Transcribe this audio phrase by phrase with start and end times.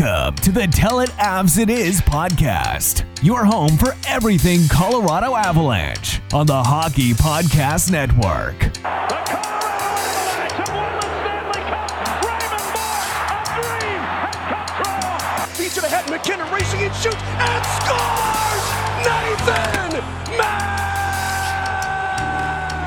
[0.00, 6.22] Welcome to the Tell It Avs It Is podcast, your home for everything Colorado Avalanche
[6.32, 8.54] on the Hockey Podcast Network.
[16.08, 18.64] MacKinnon racing and shoots and scores!
[19.04, 20.00] Nathan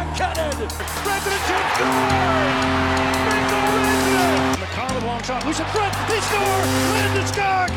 [0.02, 0.68] MacKinnon!
[1.04, 2.73] Brandon Chase scores.
[5.24, 5.44] Bingo Randy.
[5.44, 5.46] McCollum long shot.
[5.46, 5.96] Loose in front.
[5.96, 6.68] He scores.
[6.94, 7.70] Landon Scott.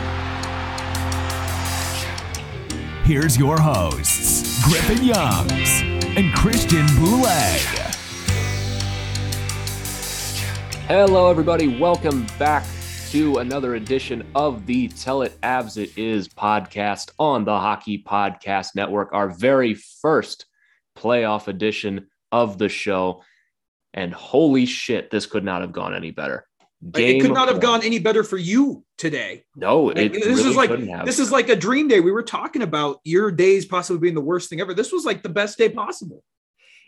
[3.04, 5.82] Here's your hosts, Griffin Youngs
[6.16, 7.58] and Christian Boulay.
[10.88, 11.78] Hello, everybody.
[11.78, 12.66] Welcome back
[13.10, 18.74] to another edition of the Tell It Avs It Is podcast on the Hockey Podcast
[18.74, 20.46] Network, our very first
[20.96, 23.22] playoff edition of the show.
[23.94, 26.46] And holy shit, this could not have gone any better.
[26.94, 29.44] It could not have gone any better for you today.
[29.54, 32.00] No, it Like, this really is like this is like a dream day.
[32.00, 34.74] We were talking about your days possibly being the worst thing ever.
[34.74, 36.22] This was like the best day possible.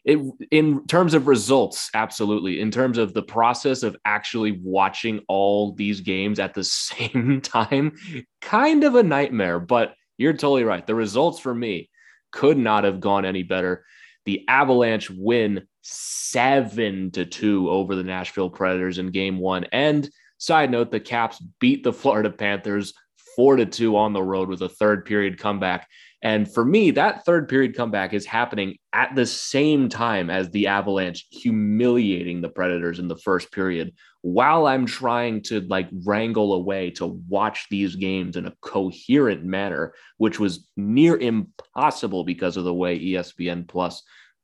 [0.04, 0.18] it
[0.50, 6.00] in terms of results absolutely in terms of the process of actually watching all these
[6.00, 7.92] games at the same time
[8.40, 11.90] kind of a nightmare but you're totally right the results for me
[12.30, 13.84] could not have gone any better
[14.24, 20.70] the avalanche win 7 to 2 over the nashville predators in game 1 and side
[20.70, 22.92] note the caps beat the florida panthers
[23.38, 25.88] 4 to 2 on the road with a third period comeback.
[26.22, 30.66] And for me, that third period comeback is happening at the same time as the
[30.66, 36.90] Avalanche humiliating the Predators in the first period while I'm trying to like wrangle away
[36.92, 42.74] to watch these games in a coherent manner, which was near impossible because of the
[42.74, 44.02] way ESPN Plus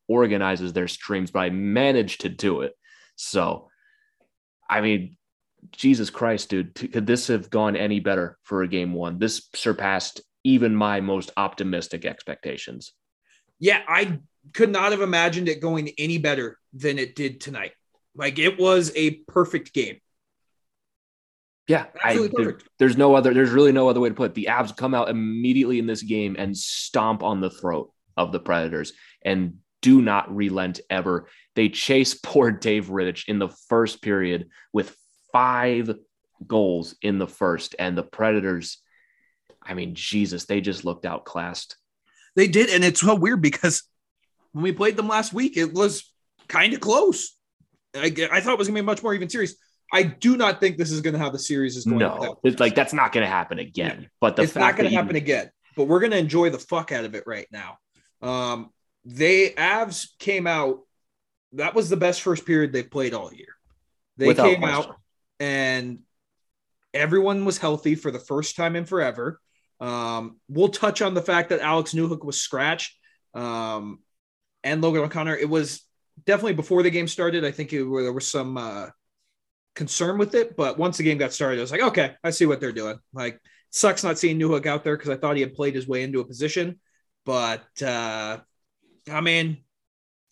[0.09, 2.73] organizes their streams, but I managed to do it.
[3.17, 3.69] So,
[4.69, 5.17] I mean,
[5.73, 9.19] Jesus Christ, dude, could this have gone any better for a game one?
[9.19, 12.93] This surpassed even my most optimistic expectations.
[13.59, 14.21] Yeah, I
[14.53, 17.73] could not have imagined it going any better than it did tonight.
[18.15, 20.01] Like it was a perfect game.
[21.67, 24.35] Yeah, I, there- there's no other, there's really no other way to put it.
[24.35, 28.41] The Avs come out immediately in this game and stomp on the throat of the
[28.41, 28.93] Predators
[29.25, 31.29] and do not relent ever.
[31.55, 34.97] They chase poor Dave Rittich in the first period with
[35.31, 35.95] five
[36.47, 38.79] goals in the first, and the Predators,
[39.63, 41.77] I mean, Jesus, they just looked outclassed.
[42.35, 43.83] They did, and it's so weird because
[44.53, 46.11] when we played them last week, it was
[46.49, 47.37] kind of close.
[47.95, 49.57] I, I thought it was gonna be much more even series.
[49.93, 51.99] I do not think this is gonna have the series is going.
[51.99, 54.09] No, it's like that's not going to happen again.
[54.21, 55.51] But the it's not going to happen again.
[55.77, 57.79] But we're going to enjoy the fuck out of it right now.
[58.23, 58.71] Um,
[59.05, 60.81] they Avs came out.
[61.53, 63.55] That was the best first period they've played all year.
[64.17, 64.91] They Without came question.
[64.91, 64.97] out
[65.41, 65.99] and
[66.93, 69.41] everyone was healthy for the first time in forever.
[69.81, 72.97] Um, we'll touch on the fact that Alex Newhook was scratched
[73.35, 73.99] um,
[74.63, 75.37] and Logan O'Connor.
[75.37, 75.83] It was
[76.25, 77.45] definitely before the game started.
[77.45, 78.87] I think it, there was some uh,
[79.75, 82.47] concern with it, but once the game got started, I was like, okay, I see
[82.47, 82.99] what they're doing.
[83.13, 83.41] Like,
[83.71, 86.21] sucks not seeing Newhook out there because I thought he had played his way into
[86.21, 86.81] a position,
[87.27, 88.39] but uh,
[89.11, 89.59] I mean,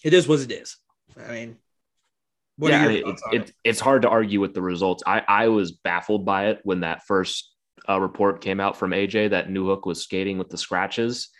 [0.04, 0.76] it is what it is.
[1.16, 1.56] I mean,
[2.56, 5.02] what yeah, are I mean, it, it, it's hard to argue with the results.
[5.06, 7.50] I, I was baffled by it when that first
[7.88, 11.30] uh, report came out from AJ that Newhook was skating with the scratches.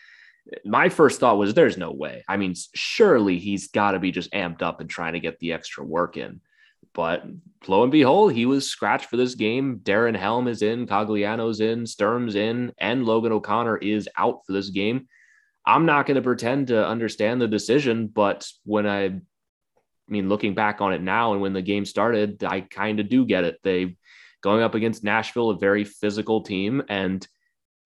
[0.65, 2.25] My first thought was, there's no way.
[2.29, 5.53] I mean, surely he's got to be just amped up and trying to get the
[5.53, 6.41] extra work in.
[6.95, 7.25] But
[7.69, 9.81] lo and behold, he was scratched for this game.
[9.83, 14.71] Darren Helm is in, Cogliano's in, Sturm's in, and Logan O'Connor is out for this
[14.71, 15.07] game.
[15.65, 19.21] I'm not going to pretend to understand the decision, but when I
[20.09, 23.09] I mean, looking back on it now and when the game started, I kind of
[23.09, 23.59] do get it.
[23.63, 23.97] They
[24.43, 27.27] going up against Nashville, a very physical team, and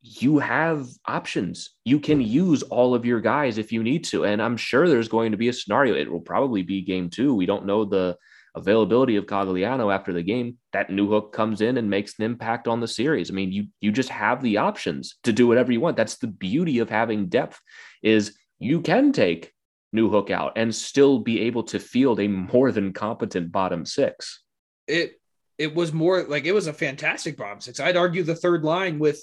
[0.02, 1.70] you have options.
[1.84, 4.24] You can use all of your guys if you need to.
[4.24, 5.94] And I'm sure there's going to be a scenario.
[5.94, 7.34] It will probably be game two.
[7.34, 8.16] We don't know the
[8.56, 10.56] availability of Cogliano after the game.
[10.72, 13.30] That Newhook comes in and makes an impact on the series.
[13.30, 15.96] I mean, you you just have the options to do whatever you want.
[15.96, 17.60] That's the beauty of having depth
[18.02, 19.52] is you can take
[19.94, 24.42] Newhook out and still be able to field a more than competent bottom six.
[24.86, 25.20] It
[25.58, 27.80] it was more like it was a fantastic bottom six.
[27.80, 29.22] I'd argue the third line with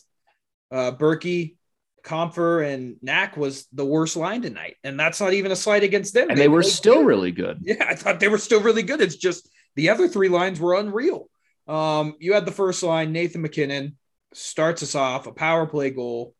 [0.72, 1.56] uh, Berkey,
[2.04, 6.14] Compher, and Knack was the worst line tonight, and that's not even a slight against
[6.14, 6.30] them.
[6.30, 7.08] And they, they were still good.
[7.08, 7.60] really good.
[7.64, 9.02] Yeah, I thought they were still really good.
[9.02, 11.30] It's just the other three lines were unreal.
[11.68, 13.98] Um, you had the first line, Nathan MacKinnon
[14.34, 16.36] starts us off a power play goal.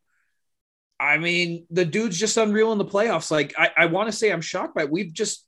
[1.00, 3.30] I mean, the dude's just unreal in the playoffs.
[3.30, 4.90] Like, I, I want to say I'm shocked by it.
[4.90, 5.46] We've just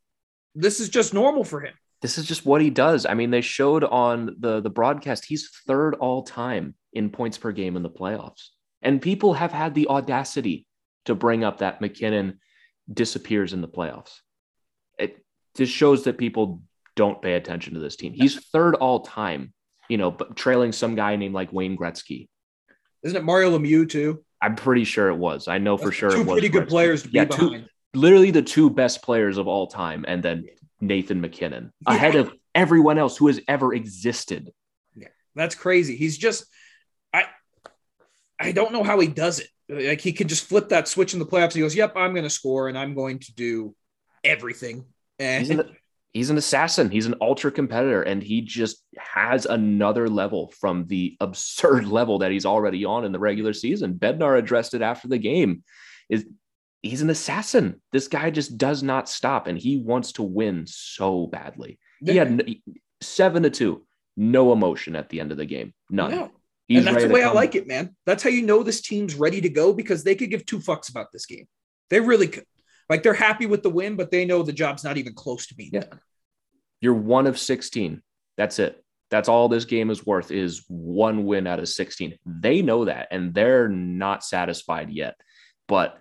[0.55, 1.75] this is just normal for him.
[2.03, 3.07] This is just what he does.
[3.07, 7.53] I mean, they showed on the the broadcast he's third all time in points per
[7.53, 8.49] game in the playoffs.
[8.87, 10.65] And people have had the audacity
[11.07, 12.39] to bring up that MacKinnon
[12.91, 14.21] disappears in the playoffs.
[14.97, 15.25] It
[15.57, 16.63] just shows that people
[16.95, 18.13] don't pay attention to this team.
[18.15, 19.53] He's third all time,
[19.89, 22.29] you know, but trailing some guy named like Wayne Gretzky.
[23.03, 24.25] Isn't it Mario Lemieux too?
[24.41, 25.49] I'm pretty sure it was.
[25.49, 26.35] I know for sure two it was.
[26.35, 26.69] pretty good Gretzky.
[26.69, 27.69] players to yeah, be two, behind.
[27.93, 30.47] literally the two best players of all time, and then
[30.81, 34.51] Nathan MacKinnon ahead of everyone else who has ever existed.
[34.95, 35.97] Yeah, that's crazy.
[35.97, 36.47] He's just
[37.13, 37.25] I
[38.39, 39.49] I don't know how he does it.
[39.69, 41.55] Like he can just flip that switch in the playoffs.
[41.55, 43.75] He goes, "Yep, I'm going to score and I'm going to do
[44.23, 44.85] everything."
[45.19, 45.77] And He's an,
[46.13, 46.91] he's an assassin.
[46.91, 52.31] He's an ultra competitor, and he just has another level from the absurd level that
[52.31, 53.95] he's already on in the regular season.
[53.95, 55.65] Bednar addressed it after the game.
[56.09, 56.27] Is
[56.83, 57.81] he's an assassin.
[57.93, 61.79] This guy just does not stop, and he wants to win so badly.
[62.05, 62.57] He had
[63.01, 63.87] seven to two,
[64.17, 66.11] no emotion at the end of the game, none.
[66.11, 66.31] No.
[66.69, 67.95] He's and that's the way I like it, man.
[68.07, 70.91] That's how you know this team's ready to go because they could give two fucks
[70.91, 71.47] about this game.
[71.91, 72.45] They really could.
[72.89, 75.55] Like they're happy with the win, but they know the job's not even close to
[75.55, 75.81] being Yeah.
[75.81, 76.01] done.
[76.81, 78.03] You're one of 16.
[78.37, 78.83] That's it.
[79.11, 82.19] That's all this game is worth is one win out of 16.
[82.27, 85.15] They know that and they're not satisfied yet.
[85.69, 85.99] But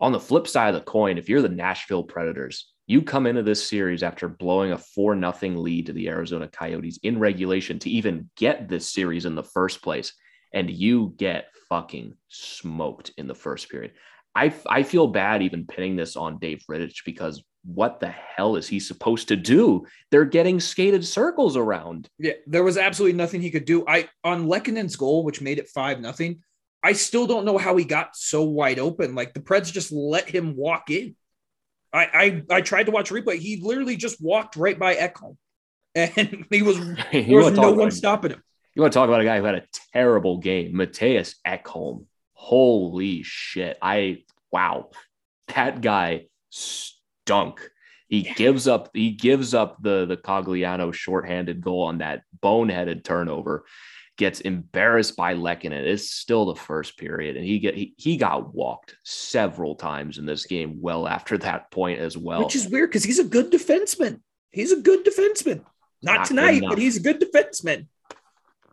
[0.00, 3.42] on the flip side of the coin, if you're the Nashville Predators, you come into
[3.42, 7.90] this series after blowing a 4 nothing lead to the Arizona Coyotes in regulation to
[7.90, 10.14] even get this series in the first place
[10.54, 13.92] and you get fucking smoked in the first period.
[14.34, 18.66] I, I feel bad even pinning this on Dave Rittich because what the hell is
[18.66, 19.84] he supposed to do?
[20.10, 22.08] They're getting skated circles around.
[22.18, 23.84] Yeah, there was absolutely nothing he could do.
[23.86, 26.40] I on Lehkonen's goal, which made it five nothing.
[26.82, 29.14] I still don't know how he got so wide open.
[29.14, 31.16] Like the Preds just let him walk in.
[31.92, 33.38] I I, I tried to watch replay.
[33.38, 35.36] He literally just walked right by Ekholm,
[35.94, 36.78] and he was
[37.12, 38.42] there was no one stopping him.
[38.78, 42.04] You want to talk about a guy who had a terrible game, Mattias Ekholm.
[42.34, 43.76] Holy shit.
[43.82, 44.18] I,
[44.52, 44.90] wow.
[45.48, 47.68] That guy stunk.
[48.06, 53.64] He gives up, he gives up the, the Cogliano shorthanded goal on that boneheaded turnover,
[54.18, 55.84] gets embarrassed by Lehkonen.
[55.84, 57.36] It's still the first period.
[57.36, 61.70] And he get, he, he got walked several times in this game well after that
[61.70, 62.44] point as well.
[62.44, 64.20] Which is weird because he's a good defenseman.
[64.50, 65.62] He's a good defenseman.
[66.02, 67.86] Not, Not tonight, but he's a good defenseman.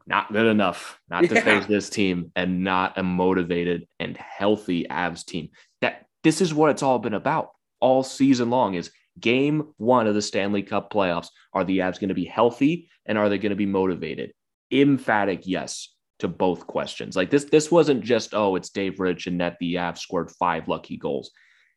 [0.06, 5.26] not good enough not to face this team and not a motivated and healthy Avs
[5.26, 5.50] team.
[5.82, 10.16] That this is what it's all been about all season long is game one of
[10.16, 11.30] the Stanley Cup playoffs.
[11.54, 14.34] Are the Avs going to be healthy and are they going to be motivated?
[14.72, 17.16] Emphatic yes to both questions.
[17.16, 20.68] Like this, this wasn't just, oh, it's Dave Rittich and net the Avs scored five
[20.68, 21.32] lucky goals.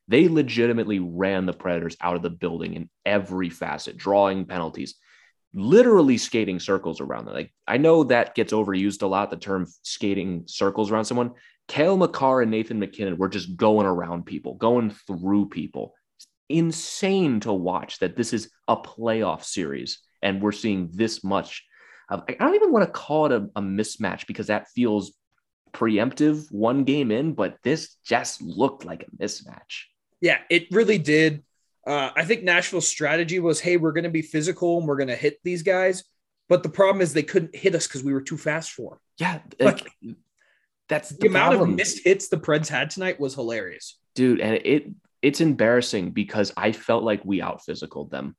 [0.07, 4.95] They legitimately ran the Predators out of the building in every facet, drawing penalties
[5.55, 7.35] literally skating circles around them.
[7.35, 11.33] Like I know that gets overused a lot, the term skating circles around someone.
[11.67, 15.95] Cale Makar and Nathan MacKinnon were just going around people, going through people.
[16.17, 21.65] It's insane to watch that this is a playoff series and we're seeing this much.
[22.09, 25.13] Of, I don't even want to call it a, a mismatch because that feels
[25.73, 29.85] preemptive one game in, but this just looked like a mismatch.
[30.21, 31.43] Yeah, it really did.
[31.87, 35.09] Uh, I think Nashville's strategy was, hey, we're going to be physical and we're going
[35.09, 36.05] to hit these guys.
[36.49, 38.99] But the problem is they couldn't hit us because we were too fast for them.
[39.19, 40.17] Yeah, Like, like,
[40.89, 43.99] that's The, the, amount of missed hits the Preds had tonight was hilarious.
[44.15, 44.87] dude and it
[45.21, 48.35] it's embarrassing because i felt like we out physicaled them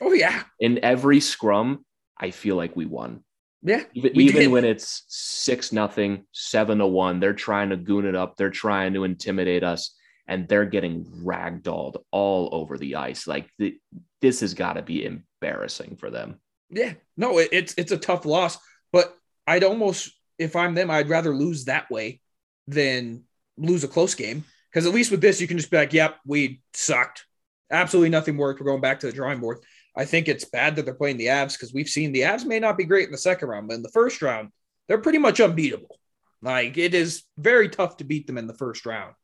[0.00, 0.42] Oh, yeah.
[0.60, 1.84] in every scrum
[2.22, 3.22] i feel like we won
[3.62, 3.84] Yeah.
[3.92, 8.36] even, even when it's six nothing seven to one they're trying to goon it up
[8.36, 9.94] they're trying to intimidate us
[10.28, 13.26] and they're getting ragdolled all over the ice.
[13.26, 13.76] Like the,
[14.20, 16.40] this has got to be embarrassing for them.
[16.70, 18.56] Yeah, no, it, it's it's a tough loss,
[18.92, 19.14] but
[19.46, 22.20] I'd almost if I'm them, I'd rather lose that way
[22.66, 23.24] than
[23.58, 26.16] lose a close game because at least with this, you can just be like, "Yep,
[26.24, 27.26] we sucked.
[27.70, 28.60] Absolutely nothing worked.
[28.60, 29.58] We're going back to the drawing board."
[29.94, 32.58] I think it's bad that they're playing the Avs because we've seen the Avs may
[32.58, 34.48] not be great in the second round, but in the first round,
[34.88, 35.98] they're pretty much unbeatable.
[36.40, 39.14] Like it is very tough to beat them in the first round.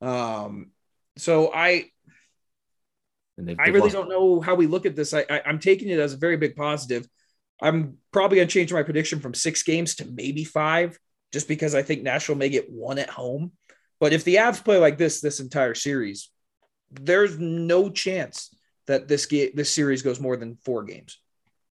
[0.00, 0.70] Um,
[1.16, 1.86] so I,
[3.58, 5.12] I really don't know how we look at this.
[5.12, 7.06] I, I I'm taking it as a very big positive.
[7.60, 10.98] I'm probably going to change my prediction from six games to maybe five,
[11.32, 13.52] just because I think Nashville may get one at home.
[14.00, 16.30] But if the Avs play like this this entire series,
[16.92, 18.53] there's no chance
[18.86, 21.18] that this game this series goes more than four games.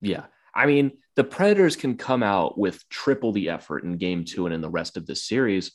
[0.02, 0.26] Yeah.
[0.56, 4.54] I mean, the Predators can come out with triple the effort in game two and
[4.54, 5.72] in the rest of the series.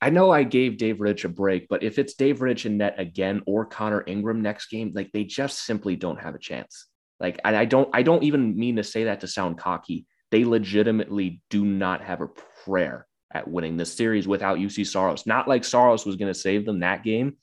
[0.00, 2.96] I know I gave Dave Rittich a break, but if it's Dave Rittich and net
[2.98, 6.86] again or Connor Ingram next game, like they just simply don't have a chance.
[7.20, 10.06] Like, and I don't, I don't even mean to say that to sound cocky.
[10.32, 12.30] They legitimately do not have a
[12.64, 15.24] prayer at winning this series without Juuse Saros.
[15.24, 17.36] Not like Saros was going to save them that game,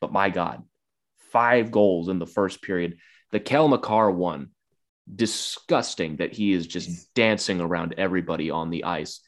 [0.00, 0.62] but my God,
[1.32, 2.98] five goals in the first period.
[3.32, 4.50] The Cale Makar one,
[5.14, 9.20] disgusting that he is just dancing around everybody on the ice.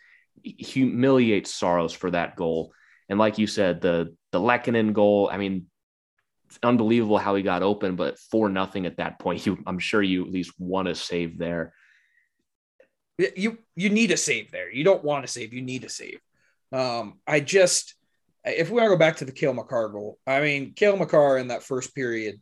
[0.43, 2.73] Humiliates Saros for that goal.
[3.09, 5.67] And like you said, the the Lehkonen goal, I mean,
[6.49, 10.03] it's unbelievable how he got open, but for nothing at that point, you I'm sure
[10.03, 11.75] you at least want to save there.
[13.37, 14.71] You you need a save there.
[14.71, 16.21] You don't want to save, you need a save.
[16.71, 17.95] Um, I just
[18.45, 21.39] if we want to go back to the Cale Makar goal, I mean, Cale Makar
[21.39, 22.41] in that first period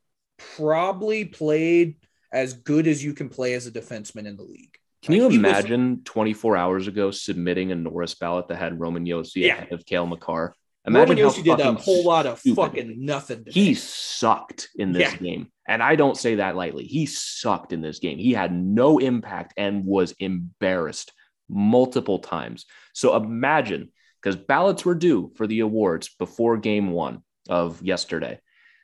[0.56, 1.96] probably played
[2.32, 4.76] as good as you can play as a defenseman in the league.
[5.02, 9.36] Can you imagine was, 24 hours ago submitting a Norris ballot that had Roman Josi
[9.36, 9.54] yeah.
[9.54, 10.54] ahead of Cale Makar?
[10.86, 13.44] Imagine Roman Josi did a whole lot of fucking nothing.
[13.48, 15.18] He sucked in this yeah.
[15.18, 15.48] game.
[15.68, 16.84] And I don't say that lightly.
[16.84, 18.18] He sucked in this game.
[18.18, 21.12] He had no impact and was embarrassed
[21.48, 22.66] multiple times.
[22.92, 23.90] So imagine,
[24.26, 28.40] because ballots were due for the awards before game one of yesterday.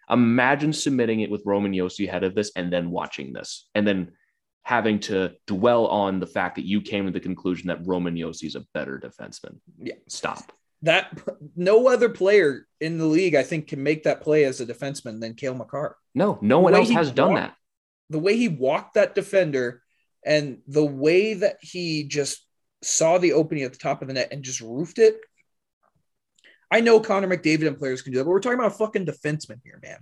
[0.08, 4.12] Imagine submitting it with Roman Josi ahead of this and then watching this and then
[4.62, 8.44] having to dwell on the fact that you came to the conclusion that Roman Josi
[8.44, 9.58] is a better defenseman.
[9.78, 9.94] Yeah.
[10.06, 11.16] Stop that
[11.56, 15.20] no other player in the league, I think, can make that play as a defenseman
[15.20, 15.96] than Cale Makar.
[16.14, 17.54] No, no one else has done that.
[18.10, 19.82] The way he walked that defender
[20.24, 22.44] and the way that he just
[22.82, 25.20] saw the opening at the top of the net and just roofed it.
[26.72, 29.04] I know Connor McDavid and players can do that, but we're talking about a fucking
[29.04, 29.98] defenseman here, man.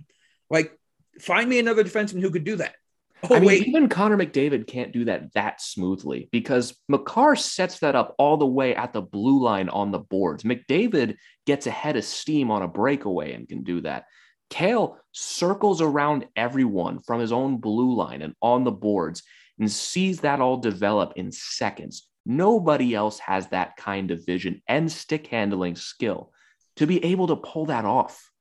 [0.49, 0.71] Like,
[1.19, 2.75] find me another defenseman who could do that.
[3.23, 3.67] Oh, I mean, wait.
[3.67, 8.47] even Connor McDavid can't do that that smoothly because Makar sets that up all the
[8.47, 10.43] way at the blue line on the boards.
[10.43, 14.05] McDavid gets ahead of steam on a breakaway and can do that.
[14.49, 19.23] Cale circles around everyone from his own blue line and on the boards
[19.59, 22.07] and sees that all develop in seconds.
[22.25, 26.31] Nobody else has that kind of vision and stick handling skill
[26.77, 28.31] to be able to pull that off.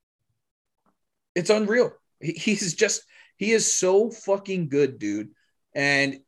[1.35, 1.93] It's unreal.
[2.21, 3.03] He's just
[3.37, 5.31] he is so fucking good, dude.
[5.75, 6.21] And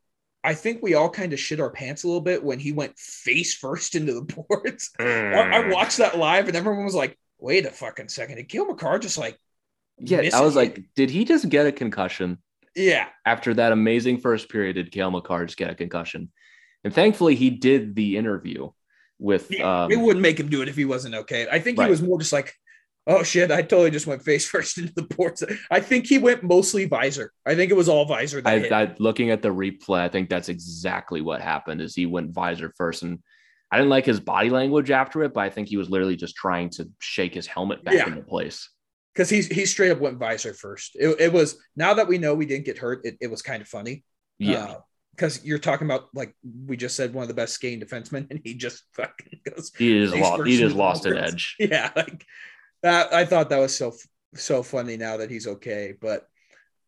[0.45, 2.99] I think we all kind of shit our pants a little bit when he went
[2.99, 4.91] face first into the boards.
[4.99, 5.35] Mm.
[5.35, 8.37] I, I, watched that live and everyone was like, wait a fucking second.
[8.37, 9.39] Did Cale Makar just like
[9.99, 12.39] Yeah, I was like, did he just get a concussion?
[12.75, 13.09] Yeah.
[13.27, 16.33] After that amazing first period, did Cale Makar just get a concussion?
[16.83, 18.71] And thankfully he did the interview
[19.19, 21.47] with yeah, um, it wouldn't make him do it if he wasn't okay.
[21.51, 22.55] I think he was more just like,
[23.07, 23.51] Oh shit!
[23.51, 25.43] I totally just went face first into the ports.
[25.71, 27.33] I think he went mostly visor.
[27.45, 28.43] I think it was all visor.
[28.45, 31.81] I, I, looking at the replay, I think that's exactly what happened.
[31.81, 33.19] Is he went visor first, and
[33.73, 36.37] I didn't like his body language after it, but I think he was literally just
[36.37, 38.07] trying to shake his helmet back yeah.
[38.07, 38.71] into place.
[39.15, 40.95] Because he's he straight up went visor first.
[40.95, 43.05] It, it, was now that we know we didn't get hurt.
[43.05, 44.05] It, it was kind of funny.
[44.39, 44.77] Yeah.
[45.15, 46.35] Because you're talking about like
[46.67, 49.73] we just said one of the best skating defensemen, and he just fucking goes.
[49.77, 50.47] He just lost.
[50.47, 51.57] He just lost an edge.
[51.61, 52.25] Yeah, like
[52.83, 53.95] that I thought that was so
[54.35, 55.95] so funny now that he's okay.
[56.01, 56.27] But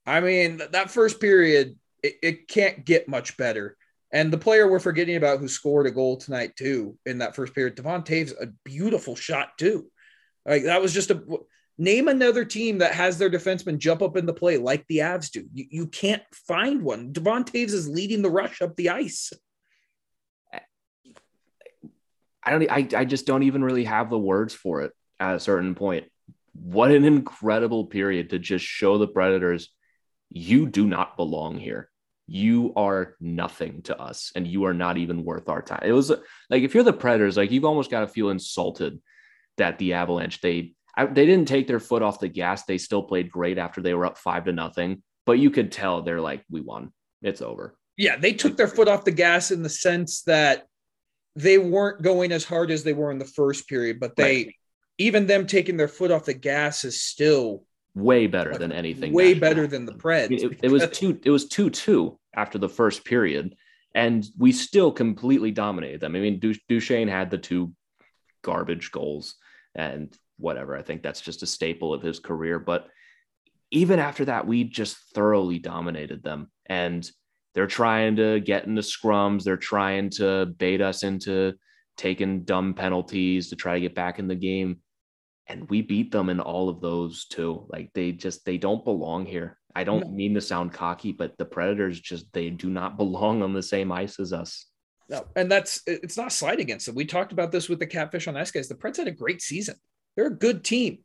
[0.07, 3.77] I mean, that first period, it, it can't get much better.
[4.13, 7.55] And the player we're forgetting about who scored a goal tonight too in that first
[7.55, 9.91] period, Devon Toews, a beautiful shot too.
[10.47, 11.23] Like that was just a
[11.79, 15.31] name another team that has their defenseman jump up in the play like the Avs
[15.31, 15.45] do.
[15.53, 17.13] You, you can't find one.
[17.13, 19.33] Devon Toews is leading the rush up the ice.
[22.47, 22.71] I don't.
[22.71, 26.05] I, I just don't even really have the words for it at a certain point.
[26.53, 29.71] What an incredible period to just show the Predators
[30.29, 31.91] you do not belong here.
[32.27, 35.83] You are nothing to us and you are not even worth our time.
[35.85, 39.01] It was like if you're the Predators, like you've almost got to feel insulted
[39.57, 42.65] that the Avalanche they I, they didn't take their foot off the gas.
[42.65, 46.03] They still played great after they were up five to nothing, but you could tell
[46.03, 46.93] they're like, we won.
[47.23, 47.77] It's over.
[47.97, 50.67] Yeah, they took their foot off the gas in the sense that
[51.37, 54.55] they weren't going as hard as they were in the first period, but they Right.
[54.99, 57.65] even them taking their foot off the gas is still
[57.97, 59.13] Way better than anything.
[59.13, 59.93] way better had than the.
[59.93, 60.27] Preds.
[60.27, 61.19] I mean, it, it was two.
[61.25, 63.55] It was two two after the first period,
[63.95, 66.17] and we still completely dominated them.
[66.17, 67.73] I mean, Du- Duchene had the two
[68.43, 69.37] garbage goals,
[69.77, 70.77] and whatever.
[70.77, 72.59] I think that's just a staple of his career.
[72.59, 72.87] But
[73.71, 77.09] even after that, we just thoroughly dominated them, and
[77.55, 79.43] they're trying to get into scrums.
[79.45, 81.55] They're trying to bait us into
[81.97, 84.79] taking dumb penalties to try to get back in the game
[85.47, 89.25] and we beat them in all of those too like they just they don't belong
[89.25, 90.11] here i don't No.
[90.11, 93.93] mean to sound cocky but the predators just they do not belong on the same
[93.93, 94.67] ice as us
[95.09, 96.95] No, and that's it's not a slight against them.
[96.97, 98.69] We talked about this with the catfish on ice guys.
[98.69, 99.77] The Preds had a great season.
[100.17, 100.99] They're a good team.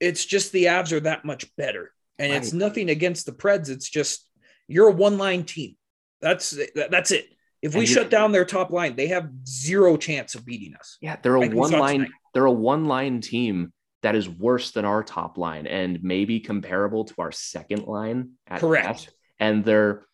[0.00, 3.68] It's just the Avs are that much better, and it's nothing against the Preds.
[3.70, 4.28] It's just
[4.68, 5.76] you're a one line team.
[6.20, 7.28] That's that's it.
[7.62, 10.98] If we shut down their top line, they have zero chance of beating us.
[11.00, 12.10] yeah they're a one line tonight.
[12.34, 13.72] they're a one line team
[14.02, 18.60] that is worse than our top line and maybe comparable to our second line at
[18.60, 18.86] Correct.
[18.86, 19.10] best.
[19.40, 20.04] and their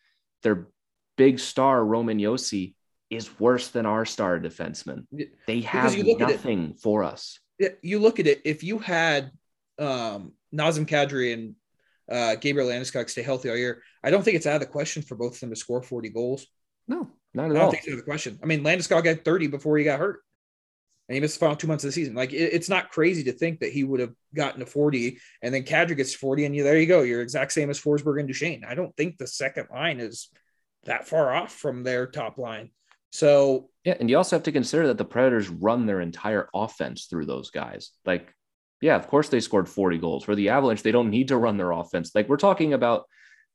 [0.41, 0.69] their
[1.17, 2.73] big star roman josi
[3.09, 5.05] is worse than our star defenseman
[5.45, 7.39] they have you look at it- nothing for us
[7.81, 8.41] You look at it.
[8.45, 9.31] If you had
[9.79, 11.55] um, Nazem Kadri and
[12.11, 15.01] uh, Gabriel Landeskog stay healthy all year, I don't think it's out of the question
[15.03, 16.45] for both of them to score 40 goals.
[16.87, 18.39] no not I at don't all think it's out of the question.
[18.43, 20.19] I mean, Landeskog had 30 before he got hurt.
[21.09, 22.15] And he missed the final two months of the season.
[22.15, 25.53] Like, it- it's not crazy to think that he would have gotten to 40 and
[25.53, 27.01] then Kadri gets to 40, and you there you go.
[27.01, 28.63] You're exact same as Forsberg and Duchene.
[28.63, 30.29] I don't think the second line is
[30.85, 32.69] that far off from their top line.
[33.13, 37.05] So, Yeah, and you also have to consider that the Predators run their entire offense
[37.05, 37.91] through those guys.
[38.05, 38.33] Like,
[38.81, 40.23] yeah, of course they scored 40 goals.
[40.23, 42.11] For the Avalanche, they don't need to run their offense.
[42.15, 43.05] Like we're talking about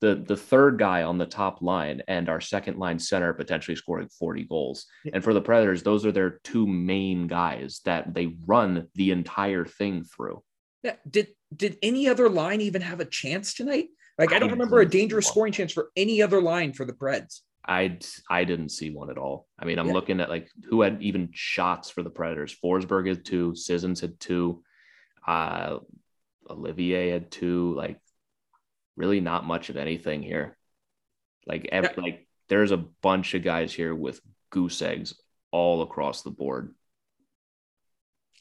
[0.00, 4.08] the the third guy on the top line and our second line center potentially scoring
[4.16, 4.86] 40 goals.
[5.12, 9.64] And for the Predators, those are their two main guys that they run the entire
[9.64, 10.40] thing through.
[10.84, 13.88] yeah, did did any other line even have a chance tonight?
[14.18, 16.92] Like, I I don't remember a dangerous scoring chance for any other line for the
[16.92, 17.40] Preds.
[17.68, 17.98] I
[18.30, 19.46] I didn't see one at all.
[19.58, 19.92] I mean, I'm Yeah.
[19.92, 22.56] looking at like who had even shots for the Predators.
[22.58, 24.64] Forsberg had two, Sissons had two,
[25.26, 25.78] uh,
[26.48, 27.74] Olivier had two.
[27.74, 28.00] Like,
[28.96, 30.56] really not much of anything here.
[31.46, 32.02] Like, ev- Yeah.
[32.02, 35.14] like there's a bunch of guys here with goose eggs
[35.50, 36.74] all across the board.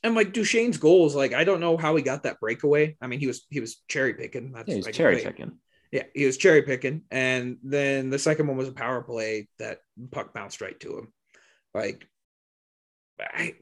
[0.03, 2.95] And like Duchene's goals, like I don't know how he got that breakaway.
[3.01, 4.53] I mean, he was he was cherry picking.
[4.53, 5.59] That's Yeah, he's cherry picking.
[5.91, 9.79] Yeah, he was cherry picking, and then the second one was a power play that
[10.11, 11.13] puck bounced right to him.
[11.73, 12.07] Like,
[13.19, 13.55] I,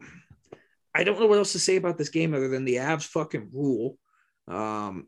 [0.94, 3.50] I don't know what else to say about this game other than the Avs fucking
[3.54, 3.98] rule.
[4.48, 5.08] Um,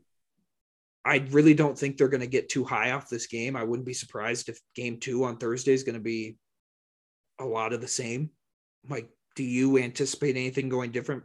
[1.04, 3.56] I really don't think they're going to get too high off this game.
[3.56, 6.36] I wouldn't be surprised if Game Two on Thursday is going to be
[7.40, 8.30] a lot of the same.
[8.88, 11.24] Like, do you anticipate anything going different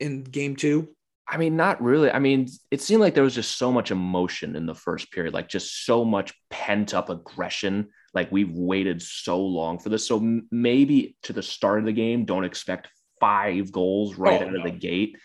[0.00, 0.95] in Game Two?
[1.28, 2.10] I mean, not really.
[2.10, 5.34] I mean, it seemed like there was just so much emotion in the first period,
[5.34, 7.88] like just so much pent up aggression.
[8.14, 10.06] Like we've waited so long for this.
[10.06, 14.54] So maybe to the start of the game, don't expect five goals right Oh, out
[14.54, 15.16] of the gate.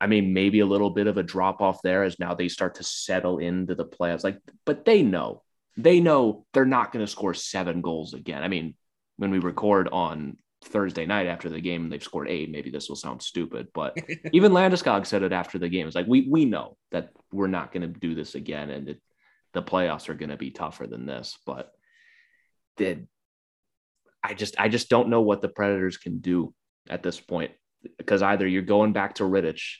[0.00, 2.76] I mean, maybe a little bit of a drop off there as now they start
[2.76, 4.22] to settle into the playoffs.
[4.22, 5.42] Like, but they know,
[5.76, 8.42] they know they're not going to score seven goals again.
[8.42, 8.74] I mean,
[9.16, 12.50] when we record on Thursday night after the game, they've scored eight.
[12.50, 13.96] Maybe this will sound stupid, but
[14.32, 15.86] even Landeskog said it after the game.
[15.86, 19.02] It's like we we know that we're not going to do this again, and it,
[19.52, 21.38] the playoffs are going to be tougher than this.
[21.46, 21.72] But
[22.76, 23.08] did
[24.22, 26.54] I just I just don't know what the Predators can do
[26.88, 27.52] at this point
[27.98, 29.76] because either you're going back to Rittich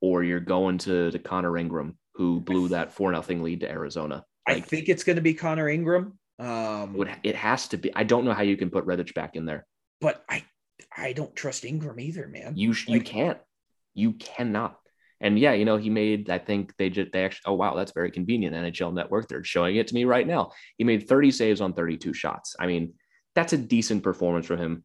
[0.00, 4.24] or you're going to to Connor Ingram who blew that four nothing lead to Arizona.
[4.46, 6.18] I think it's going to be Connor Ingram.
[6.38, 7.94] it, Um, would, it has to be.
[7.94, 9.66] I don't know how you can put Rittich back in there.
[10.00, 10.44] But I
[10.96, 12.56] I don't trust Ingram either, man.
[12.56, 13.38] You sh- you can't.
[13.94, 14.78] You cannot.
[15.20, 17.92] And yeah, you know, he made, I think they just, they actually, oh, wow, that's
[17.92, 18.54] very convenient.
[18.54, 20.52] NHL Network, they're showing it to me right now.
[20.76, 22.54] He made 30 saves on 32 shots.
[22.60, 22.94] I mean,
[23.34, 24.82] that's a decent performance from him.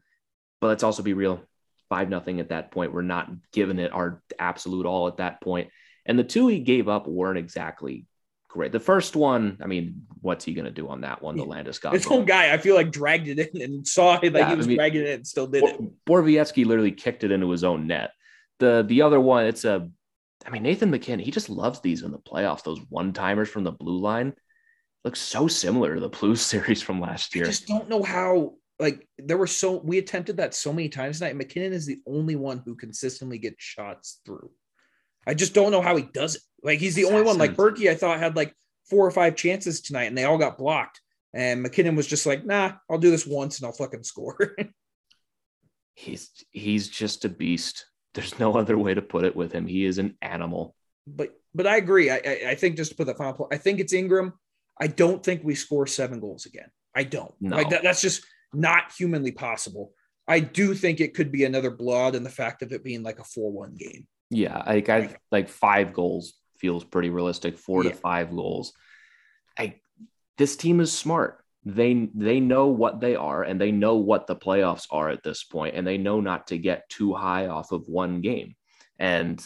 [0.62, 1.42] But let's also be real
[1.90, 2.94] 5 nothing at that point.
[2.94, 5.70] We're not giving it our absolute all at that point.
[6.06, 8.06] And the two he gave up weren't exactly
[8.52, 8.72] great.
[8.72, 11.38] The first one, I mean, what's he going to do on that one?
[11.38, 11.94] The Landis Landeskog.
[11.94, 14.66] His own guy, I feel like dragged it in and saw that Yeah, he was
[14.66, 15.80] I mean- dragging it and still did it.
[16.06, 18.12] Bor- Borowiecki literally kicked it into his own net.
[18.60, 19.90] The the other one, it's a,
[20.46, 22.64] I mean Nathan MacKinnon, he just loves these in the playoffs.
[22.64, 24.34] Those one timers from the blue line
[25.04, 27.46] looks so similar to the Blues series from last year.
[27.46, 28.56] I just don't know how.
[28.80, 31.36] Like there were so we attempted that so many times tonight.
[31.36, 34.50] MacKinnon is the only one who consistently gets shots through.
[35.26, 36.42] I just don't know how he does it.
[36.64, 37.38] Like he's the only one.
[37.38, 38.56] Like Berkey, I thought had like
[38.90, 41.02] four or five chances tonight, and they all got blocked.
[41.34, 44.56] And MacKinnon was just like, "Nah, I'll do this once and I'll fucking score."
[45.96, 47.86] he's he's just a beast.
[48.14, 49.66] There's no other way to put it with him.
[49.66, 50.76] He is an animal.
[51.08, 52.10] but but I agree.
[52.10, 54.34] I, I I think just to put the final point, I think it's Ingram.
[54.80, 56.70] I don't think we score seven goals again.
[56.96, 57.34] I don't.
[57.40, 57.58] No.
[57.58, 59.94] Like that, that's just not humanly possible.
[60.28, 63.20] I do think it could be another blood and the fact of it being like
[63.20, 64.08] a four-one game.
[64.32, 67.58] Yeah, like I like five goals feels pretty realistic.
[67.58, 67.92] Four Yeah.
[67.92, 68.74] to five goals.
[69.60, 69.76] I
[70.38, 71.44] this team is smart.
[71.66, 75.44] They they know what they are and they know what the playoffs are at this
[75.44, 78.56] point, and they know not to get too high off of one game.
[78.98, 79.46] And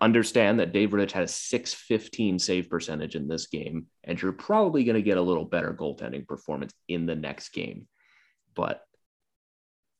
[0.00, 4.84] understand that Dave Rittich had a 615 save percentage in this game, and you're probably
[4.84, 7.86] going to get a little better goaltending performance in the next game.
[8.54, 8.82] But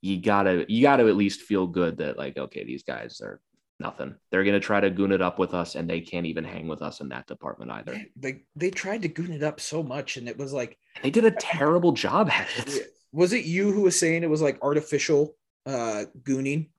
[0.02, 3.40] you gotta you gotta at least feel good that like okay these guys are
[3.82, 6.66] nothing they're gonna try to goon it up with us and they can't even hang
[6.68, 10.16] with us in that department either They they tried to goon it up so much,
[10.16, 13.82] and it was like, they did a terrible job at it was it you who
[13.82, 16.70] was saying it was like artificial uh gooning?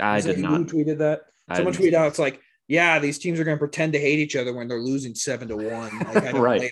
[0.00, 1.22] i Was did not who tweeted that.
[1.48, 4.18] I Someone tweeted out, it's like, yeah, these teams are going to pretend to hate
[4.18, 5.98] each other when they're losing seven to one.
[6.00, 6.58] Like, I don't Right.
[6.60, 6.70] blame-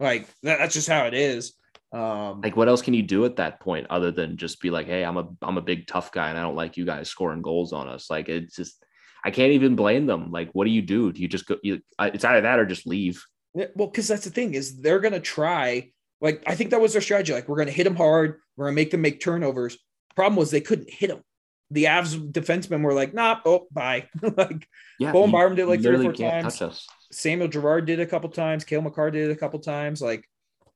[0.00, 1.54] Like that, that's just how it is.
[1.90, 4.86] Um, like what else can you do at that point other than just be like
[4.86, 7.40] hey i'm a i'm a big tough guy and i don't like you guys scoring
[7.40, 8.84] goals on us like it's just
[9.24, 11.80] i can't even blame them like what do you do do you just go you,
[11.98, 13.24] it's either that or just leave
[13.54, 15.90] Yeah, well, because that's the thing is they're gonna try.
[16.20, 17.32] Like I think that was their strategy.
[17.32, 18.40] Like we're gonna hit them hard.
[18.56, 19.78] We're gonna make them make turnovers.
[20.14, 21.22] Problem was they couldn't hit them.
[21.70, 24.66] The Avs defensemen were like, "Nah, oh, bye." like
[24.98, 26.86] yeah Byram did like three or four times.
[27.10, 28.64] Samuel Girard did a couple times.
[28.64, 30.02] Cale Makar did it a couple times.
[30.02, 30.28] Like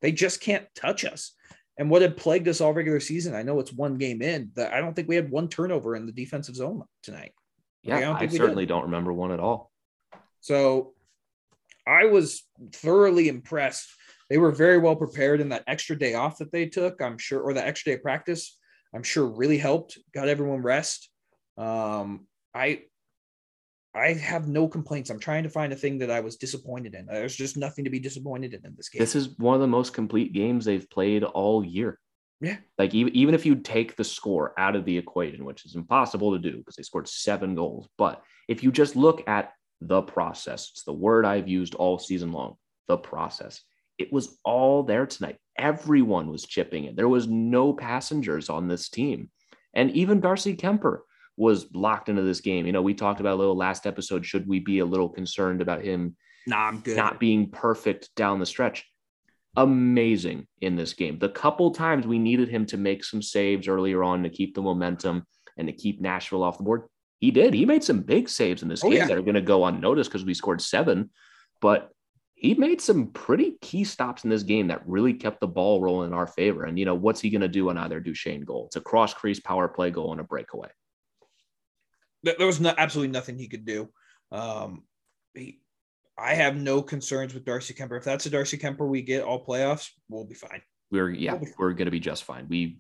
[0.03, 1.33] they just can't touch us.
[1.79, 4.51] And what had plagued us all regular season, I know it's one game in.
[4.57, 7.33] That I don't think we had one turnover in the defensive zone tonight.
[7.83, 9.71] yeah I don't i, certainly don't remember one at all
[10.41, 10.93] So
[11.87, 13.89] I was thoroughly impressed.
[14.29, 17.41] They were very well prepared in that extra day off that they took, I'm sure,
[17.41, 18.59] or the extra day of practice,
[18.95, 21.11] I'm sure really helped, got everyone rest.
[21.57, 22.83] Um, I
[23.95, 25.11] I have no complaints.
[25.11, 27.07] I'm trying to find a thing that I was disappointed in.
[27.07, 29.01] There's just nothing to be disappointed in in this game.
[29.01, 31.99] This is one of the most complete games they've played all year.
[32.41, 32.57] Yeah.
[32.79, 36.33] Like even, even if you take the score out of the equation, which is impossible
[36.33, 40.71] to do because they scored seven goals, but if you just look at the process,
[40.73, 42.57] it's the word I've used all season long,
[42.89, 43.63] the process.
[43.99, 45.37] It was all there tonight.
[45.57, 46.97] Everyone was chipping in.
[46.97, 49.31] There was no passengers on this team.
[49.75, 51.01] And even Darcy Kuemper
[51.37, 52.67] was locked into this game.
[52.67, 54.27] You know, we talked about a little last episode.
[54.27, 56.17] Should we be a little concerned about him
[56.47, 56.97] nah, I'm good.
[56.97, 58.85] not being perfect down the stretch.
[59.57, 61.19] Amazing in this game.
[61.19, 64.63] The couple times we needed him to make some saves earlier on to keep the
[64.63, 65.27] momentum
[65.59, 66.85] and to keep Nashville off the board,
[67.19, 67.53] he did.
[67.53, 69.07] He made some big saves in this Oh, game yeah.
[69.09, 71.11] that are going to go unnoticed because we scored seven,
[71.61, 71.91] but
[72.35, 76.09] he made some pretty key stops in this game that really kept the ball rolling
[76.09, 76.65] in our favor.
[76.65, 78.67] And you know, what's he going to do on either Duchene goal?
[78.67, 80.71] It's a cross crease power play goal and a breakaway.
[82.23, 83.89] There was no, absolutely nothing he could do.
[84.31, 84.85] Um,
[85.35, 85.61] he,
[86.19, 87.99] I have no concerns with Darcy Kuemper.
[87.99, 90.63] If that's a Darcy Kuemper we get all playoffs, we'll be fine.
[90.91, 91.47] We're yeah, Okay.
[91.59, 92.47] we're going to be just fine.
[92.49, 92.79] We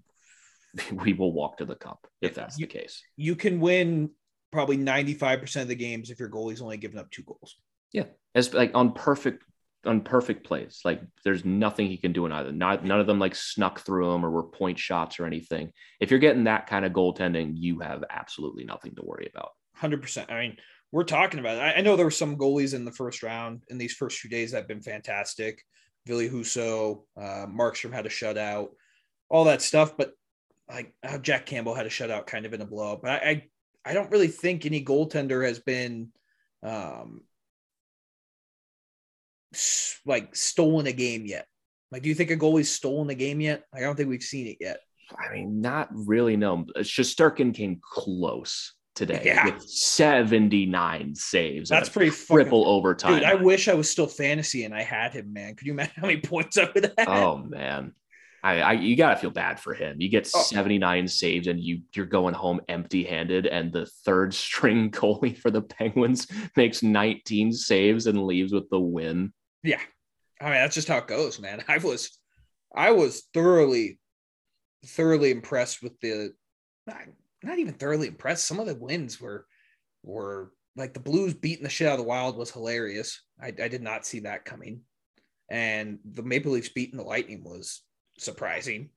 [0.92, 3.02] we will walk to the cup if that's you- the case.
[3.16, 4.11] You can win
[4.52, 7.57] probably 95% of the games if your goalie's only giving up two goals.
[7.92, 9.44] Yeah, as like on perfect
[9.85, 10.81] on perfect plays.
[10.85, 12.53] Like there's nothing he can do in either.
[12.53, 15.73] Not none of them like snuck through him or were point shots or anything.
[16.01, 19.51] If you're getting that kind of goaltending, you have absolutely nothing to worry about.
[19.75, 20.31] Hundred percent.
[20.31, 20.57] I mean,
[20.92, 21.79] we're talking about it.
[21.79, 24.53] I, know there were some goalies in the first round in these first few days
[24.53, 25.62] that have been fantastic.
[26.05, 28.68] Billy Huso, uh, Markstrom had a shutout,
[29.31, 29.97] all that stuff.
[29.97, 30.12] But
[30.68, 32.99] like uh, Jack Campbell had a shutout kind of in a blow.
[33.03, 33.49] But I, I,
[33.87, 36.12] I don't really think any goaltender has been
[36.62, 37.23] um,
[40.07, 41.47] like stolen a game yet.
[41.91, 43.65] Like, do you think a goalie's stolen a game yet?
[43.73, 44.81] Like, I don't think we've seen it yet.
[45.19, 46.37] I mean, not really.
[46.37, 49.45] No, uh, Shesterkin came close today Yeah.
[49.45, 49.62] with
[50.27, 51.69] 79 saves.
[51.71, 53.15] That's pretty fucking triple overtime.
[53.15, 55.55] Dude, I wish I was still fantasy and I had him, man.
[55.55, 57.09] Could you imagine how many points I would have?
[57.09, 57.93] oh man.
[58.45, 60.01] I, I you gotta feel bad for him.
[60.01, 60.43] You get Oh.
[60.43, 65.51] 79 saves and you you're going home empty handed, and the third string goalie for
[65.51, 69.33] the Penguins makes 19 saves and leaves with the win.
[69.62, 69.81] Yeah.
[70.40, 71.62] I mean, that's just how it goes, man.
[71.68, 72.18] I was
[72.75, 73.98] I was thoroughly,
[74.85, 76.33] thoroughly impressed with the
[76.87, 76.98] not,
[77.42, 78.46] not even thoroughly impressed.
[78.46, 79.46] Some of the wins were
[80.03, 83.20] were like the Blues beating the shit out of the Wild was hilarious.
[83.40, 84.81] I, I did not see that coming.
[85.51, 87.83] And the Maple Leafs beating the Lightning was
[88.18, 88.88] surprising.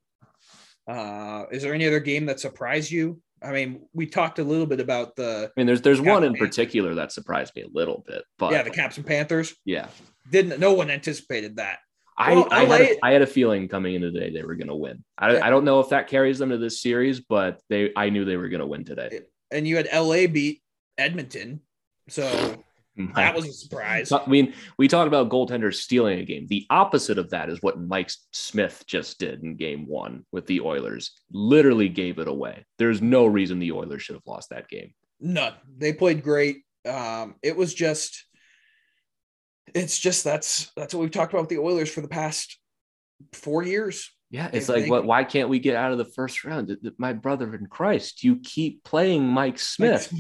[0.88, 4.65] Uh, is there any other game that surprised you I mean, we talked a little
[4.65, 6.49] bit about the I mean, there's there's one in Panthers.
[6.49, 9.54] particular that surprised me a little bit, but yeah the Caps and Panthers.
[9.65, 9.88] yeah.
[10.30, 11.80] Didn't no one anticipated that.
[12.18, 14.56] I, Well, I, had LA a, I had a feeling coming into today they were
[14.56, 15.04] going to win.
[15.18, 15.46] I, Yeah.
[15.46, 18.38] I don't know if that carries them to this series, but they I knew they
[18.38, 19.22] were going to win today.
[19.52, 20.62] And you had LA beat
[20.98, 21.62] Edmonton,
[22.08, 22.24] so
[23.16, 24.12] that was a surprise.
[24.12, 26.48] I mean, we talked about goaltenders stealing a game.
[26.48, 30.62] The opposite of that is what Mike Smith just did in game one with the
[30.62, 31.12] Oilers.
[31.32, 32.66] Literally gave it away.
[32.78, 34.94] There's no reason the Oilers should have lost that game.
[35.20, 35.54] None.
[35.78, 36.58] They played great.
[36.88, 38.26] Um, it was just,
[39.73, 42.58] it's just that's that's what we've talked about with the Oilers for the past
[43.34, 44.12] four years.
[44.32, 45.06] Yeah, it's like, they- what?
[45.06, 46.75] Why can't we get out of the first round?
[46.97, 50.12] My brother in Christ, you keep playing Mike Smith.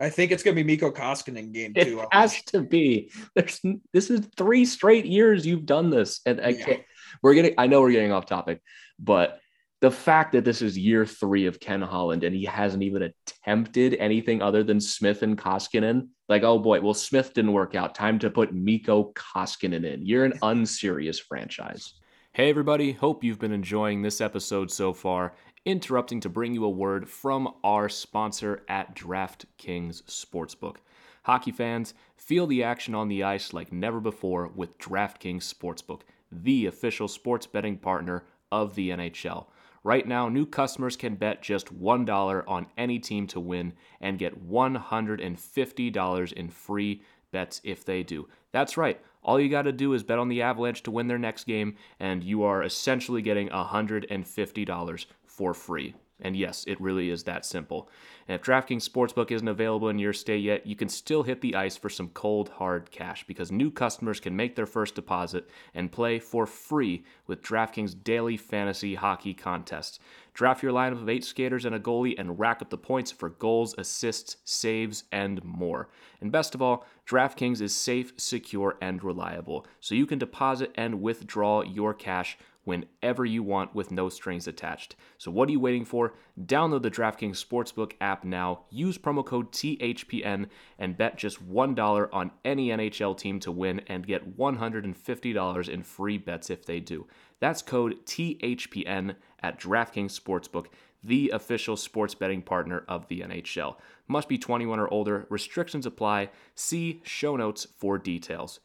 [0.00, 3.12] I think it's going to be Mikko Koskinen game It has to be.
[3.36, 3.60] There's
[3.92, 6.64] this is three straight years you've done this, and I Yeah.
[6.64, 6.82] can't.
[7.22, 7.54] We're getting.
[7.56, 8.60] I know we're getting off topic,
[8.98, 9.38] but
[9.84, 13.94] the fact that this is year three of Ken Holland and he hasn't even attempted
[14.00, 17.94] anything other than Smith and Koskinen, like, oh boy, well Smith didn't work out.
[17.94, 20.06] Time to put Mikko Koskinen in.
[20.06, 22.00] You're an unserious franchise.
[22.32, 25.34] Hey everybody, hope you've been enjoying this episode so far.
[25.66, 30.76] Interrupting to bring you a word from our sponsor at DraftKings Sportsbook.
[31.24, 36.00] Hockey fans, feel the action on the ice like never before with DraftKings Sportsbook,
[36.32, 39.44] the official sports betting partner of the NHL.
[39.84, 44.48] Right now, new customers can bet just $1 on any team to win and get
[44.48, 48.26] $150 in free bets if they do.
[48.50, 48.98] That's right.
[49.22, 51.76] All you got to do is bet on the Avalanche to win their next game,
[52.00, 55.94] and you are essentially getting $150 for free.
[56.24, 57.90] And yes, it really is that simple.
[58.26, 61.54] And if DraftKings Sportsbook isn't available in your state yet, you can still hit the
[61.54, 65.92] ice for some cold, hard cash because new customers can make their first deposit and
[65.92, 69.98] play for free with DraftKings daily fantasy hockey contests.
[70.32, 73.28] Draft your lineup of eight skaters and a goalie and rack up the points for
[73.28, 75.90] goals, assists, saves, and more.
[76.22, 81.02] And best of all, DraftKings is safe, secure, and reliable, so you can deposit and
[81.02, 84.96] withdraw your cash whenever you want with no strings attached.
[85.18, 86.14] So what are you waiting for?
[86.40, 90.48] Download the DraftKings Sportsbook app now, use promo code THPN,
[90.78, 96.18] and bet just $1 on any NHL team to win and get $150 in free
[96.18, 97.06] bets if they do.
[97.40, 100.66] That's code THPN at DraftKings Sportsbook,
[101.02, 103.76] the official sports betting partner of the NHL.
[104.08, 105.26] Must be 21 or older.
[105.28, 106.30] Restrictions apply.
[106.54, 108.60] See show notes for details.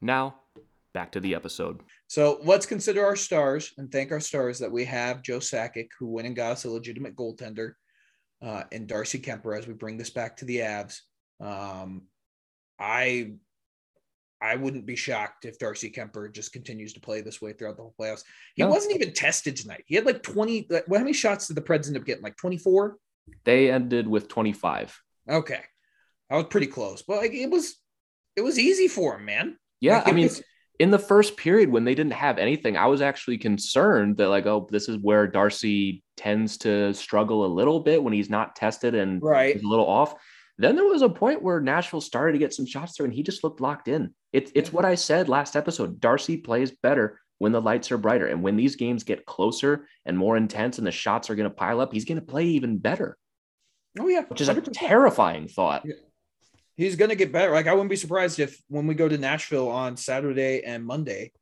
[0.00, 0.36] Now,
[0.92, 1.80] back to the episode.
[2.08, 6.08] So let's consider our stars and thank our stars that we have Joe Sakic, who
[6.08, 7.72] went and got us a legitimate goaltender,
[8.42, 10.98] uh, and Darcy Kuemper as we bring this back to the Avs.
[11.40, 12.02] Um,
[12.78, 13.32] I
[14.40, 17.82] I wouldn't be shocked if Darcy Kuemper just continues to play this way throughout the
[17.82, 18.24] whole playoffs.
[18.56, 18.70] He No.
[18.70, 19.84] wasn't even tested tonight.
[19.86, 20.66] He had like 20.
[20.68, 22.24] Like, well, how many shots did the Preds end up getting?
[22.24, 22.96] Like 24?
[23.44, 25.00] They ended with 25.
[25.30, 25.60] Okay.
[26.28, 27.76] I was pretty close, but like it was
[28.34, 29.56] it was easy for him, man.
[29.80, 30.42] Yeah, Like, I mean, was-
[30.82, 34.46] in the first period when they didn't have anything, I was actually concerned that like,
[34.46, 38.94] oh, this is where Darcy tends to struggle a little bit when he's not tested
[38.96, 39.54] and Right.
[39.54, 40.14] a little off.
[40.58, 43.22] Then there was a point where Nashville started to get some shots through, and he
[43.22, 44.12] just looked locked in.
[44.32, 46.00] It's it's what I said last episode.
[46.00, 50.18] Darcy plays better when the lights are brighter, and when these games get closer and
[50.18, 52.78] more intense, and the shots are going to pile up, he's going to play even
[52.78, 53.16] better,
[54.00, 54.70] oh yeah, which is a 100%.
[54.72, 55.82] terrifying thought.
[55.84, 55.94] Yeah.
[56.82, 57.52] He's going to get better.
[57.52, 61.32] Like I wouldn't be surprised if when we go to Nashville on Saturday and Monday,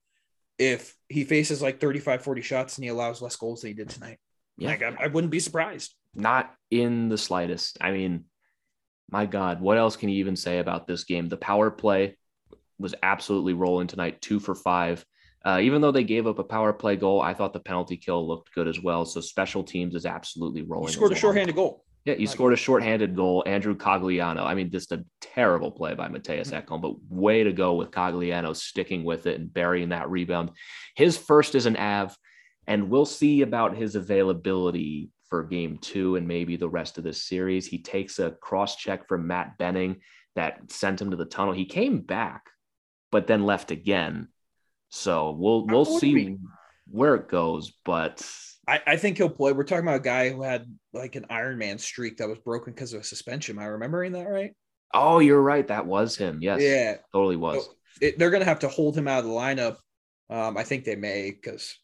[0.58, 3.88] if he faces like 35, 40 shots and he allows less goals than he did
[3.88, 4.18] tonight.
[4.58, 4.68] Yeah.
[4.68, 5.94] Like I, I wouldn't be surprised.
[6.14, 7.78] not in the slightest.
[7.80, 8.24] I mean,
[9.10, 11.28] my God, what else can you even say about this game?
[11.28, 12.16] The power play
[12.78, 15.04] was absolutely rolling tonight, two for five.
[15.44, 18.26] Uh, even though they gave up a power play goal, I thought the penalty kill
[18.28, 19.06] looked good as well.
[19.06, 20.88] So special teams is absolutely rolling.
[20.88, 21.84] He scored a shorthanded goal.
[22.04, 23.44] Yeah, he scored a shorthanded goal.
[23.46, 24.44] Andrew Cogliano.
[24.44, 26.72] I mean, just a terrible play by Mattias Mm-hmm.
[26.72, 30.50] Ekholm, but way to go with Cogliano sticking with it and burying that rebound.
[30.96, 32.16] His first is an Av,
[32.66, 37.22] and we'll see about his availability for game two and maybe the rest of this
[37.22, 37.66] series.
[37.66, 40.00] He takes a cross check from Matt Benning
[40.36, 41.52] that sent him to the tunnel.
[41.52, 42.44] He came back,
[43.12, 44.28] but then left again.
[44.88, 46.36] So we'll we'll see
[46.90, 48.26] where it goes, but
[48.70, 49.52] I, I think he'll play.
[49.52, 52.72] We're talking about a guy who had like an Iron Man streak that was broken
[52.72, 53.56] because of a suspension.
[53.56, 54.54] Am I remembering that right?
[54.92, 55.68] oh, you're right.
[55.68, 56.40] That was him.
[56.42, 56.96] Yes, Yeah.
[57.12, 57.64] totally was.
[57.64, 59.76] So it, they're going to have to hold him out of the lineup.
[60.28, 61.78] Um, I think they may because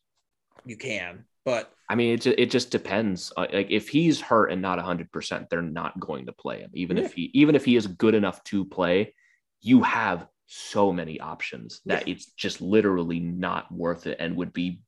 [0.64, 3.32] you can, but I mean, it just, it just depends.
[3.36, 6.70] Uh, Like if he's hurt and not hundred percent, they're not going to play him.
[6.74, 9.14] Even if he even if he is good enough to play,
[9.60, 14.80] you have so many options that it's just literally not worth it and would be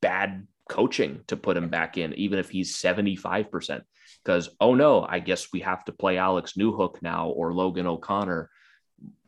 [0.00, 3.82] bad coaching to put him back in, even if he's 75%.
[4.24, 8.50] Because, oh no, I guess we have to play Alex Newhook now or Logan O'Connor.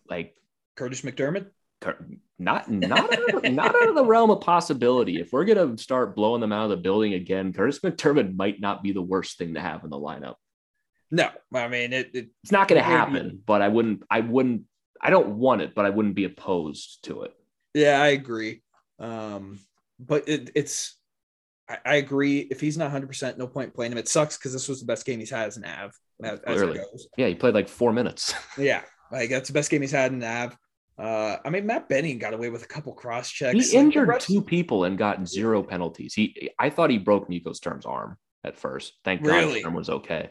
[0.08, 0.34] Like,
[0.76, 1.46] Kurtis MacDermid.
[2.40, 5.20] not not out of, not out of the realm of possibility.
[5.20, 8.82] If we're gonna start blowing them out of the building again, Kurtis MacDermid might not
[8.82, 10.34] be the worst thing to have in the lineup.
[11.10, 12.10] No, I mean it.
[12.14, 12.90] it It's not gonna Maybe.
[12.92, 14.02] happen, but I wouldn't.
[14.10, 14.62] I wouldn't.
[15.00, 17.32] I don't want it, but I wouldn't be opposed to it.
[17.74, 18.62] yeah, I agree.
[18.98, 19.60] Um,
[20.00, 20.97] but it, it's.
[21.68, 22.40] I, I agree.
[22.50, 23.98] If he's not 100, percent no point playing him.
[23.98, 25.92] It sucks because this was the best game he's had as an Av.
[26.22, 27.08] As, as it goes.
[27.16, 28.34] Yeah, he played like four minutes.
[28.58, 30.56] Yeah, like that's the best game he's had in Av.
[30.98, 33.52] Uh, I mean, Matt Benning got away with a couple cross checks.
[33.70, 36.12] He Like, injured rest- two people and got zero penalties.
[36.14, 38.94] He, I thought he broke Nico Sturm's arm at first.
[39.04, 39.60] Thank God Really?
[39.60, 40.30] Sturm was okay.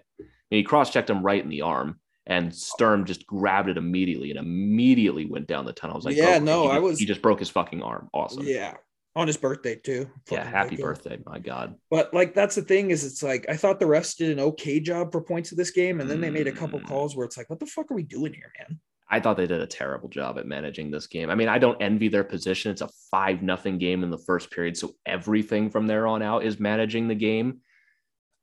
[0.49, 4.39] He cross checked him right in the arm, and Sturm just grabbed it immediately and
[4.39, 5.93] immediately went down the tunnel.
[5.95, 8.09] I was like, Yeah, okay, no, I was- He just broke his fucking arm.
[8.13, 8.43] Awesome.
[8.45, 8.73] Yeah,
[9.17, 10.09] on his birthday too.
[10.31, 11.75] Yeah, happy birthday, my God.
[11.89, 14.79] But like that's the thing is it's like I thought the refs did an okay
[14.79, 16.87] job for points of this game, and then they made a couple Mm.
[16.87, 18.79] calls where it's like, what the fuck are we doing here, man?
[19.09, 21.29] I thought they did a terrible job at managing this game.
[21.29, 22.71] I mean, I don't envy their position.
[22.71, 26.43] It's a five nothing game in the first period, so everything from there on out
[26.43, 27.61] is managing the game.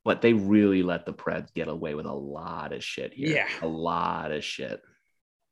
[0.04, 3.28] But they really let the Preds get away with a lot of shit here.
[3.36, 3.48] Yeah.
[3.62, 4.82] a lot of shit.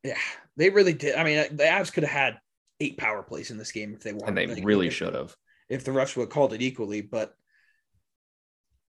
[0.03, 0.19] Yeah,
[0.57, 1.15] they really did.
[1.15, 2.39] I mean, the Avs could have had
[2.83, 4.29] eight power plays in this game if they wanted.
[4.29, 5.35] and they Like, really if- should have.
[5.69, 7.35] If the refs would have called it equally, but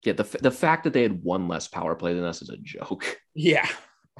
[0.04, 2.58] Yeah, the the fact that they had one less power play than us is a
[2.58, 3.18] joke.
[3.36, 3.68] yeah,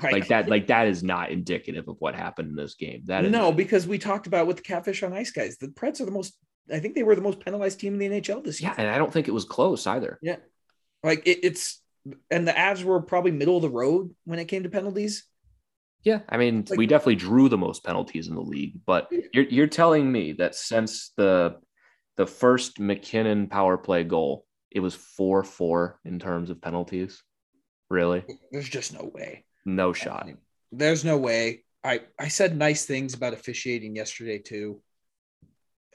[0.02, 3.02] Like that, like that is not indicative of what happened in this game.
[3.06, 6.00] That is no, because we talked about with the catfish on ice guys, the Preds
[6.00, 6.36] are the most.
[6.72, 8.72] I think they were the most penalized team in the NHL this year.
[8.72, 10.18] yeah, and I don't think it was close either.
[10.22, 10.38] Yeah.
[11.04, 11.82] Like it, it's
[12.32, 15.26] and the Avs were probably middle of the road when it came to penalties.
[16.04, 19.46] Yeah, I mean, Like- we definitely drew the most penalties in the league, but you're
[19.46, 21.60] you're telling me that since the
[22.18, 27.24] the first MacKinnon power play goal, it was four four in terms of penalties.
[27.90, 29.46] Really, There's just no way.
[29.66, 30.28] no shot.
[30.72, 31.64] There's no way.
[31.84, 34.82] I I said nice things about officiating yesterday too,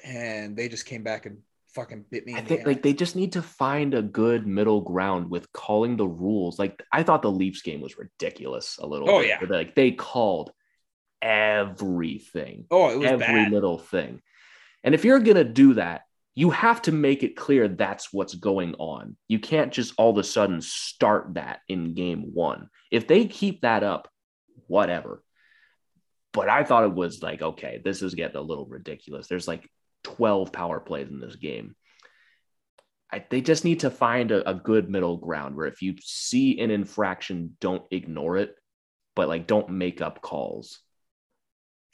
[0.04, 1.38] and they just came back and
[1.78, 2.34] fucking bit me.
[2.34, 2.66] I in the think ass.
[2.66, 6.58] like they just need to find a good middle ground with calling the rules.
[6.58, 9.08] Like I thought the Leafs game was ridiculous a little.
[9.08, 9.46] Oh, bit, yeah.
[9.48, 10.50] like they called
[11.22, 12.66] everything.
[12.70, 13.52] oh, it was every bad.
[13.52, 14.20] little thing.
[14.84, 16.02] And if you're going to do that,
[16.34, 19.16] you have to make it clear that's what's going on.
[19.26, 22.68] You can't just all of a sudden start that in game one.
[22.92, 24.08] If they keep that up,
[24.68, 25.22] whatever.
[26.32, 29.26] But I thought it was like, okay, this is getting a little ridiculous.
[29.26, 29.68] There's like
[30.16, 31.74] 12 power plays in this game.
[33.12, 36.60] I, they just need to find a, a good middle ground where if you see
[36.60, 38.54] an infraction, don't ignore it,
[39.16, 40.80] but like don't make up calls.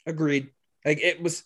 [0.05, 0.49] Agreed.
[0.83, 1.43] Like it was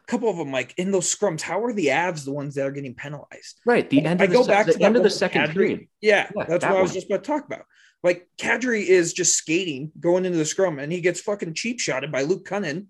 [0.00, 0.50] a couple of them.
[0.50, 3.60] Like in those scrums, how are the Avs the ones that are getting penalized?
[3.64, 3.88] Right.
[3.88, 5.52] The end I of the, go back the to the end of the second Kadri.
[5.54, 5.88] period.
[6.00, 7.64] Yeah, Yeah, that's that what I was just about to talk about.
[8.02, 12.10] Like Kadri is just skating, going into the scrum, and he gets fucking cheap shotted
[12.10, 12.86] by Luke Kunin,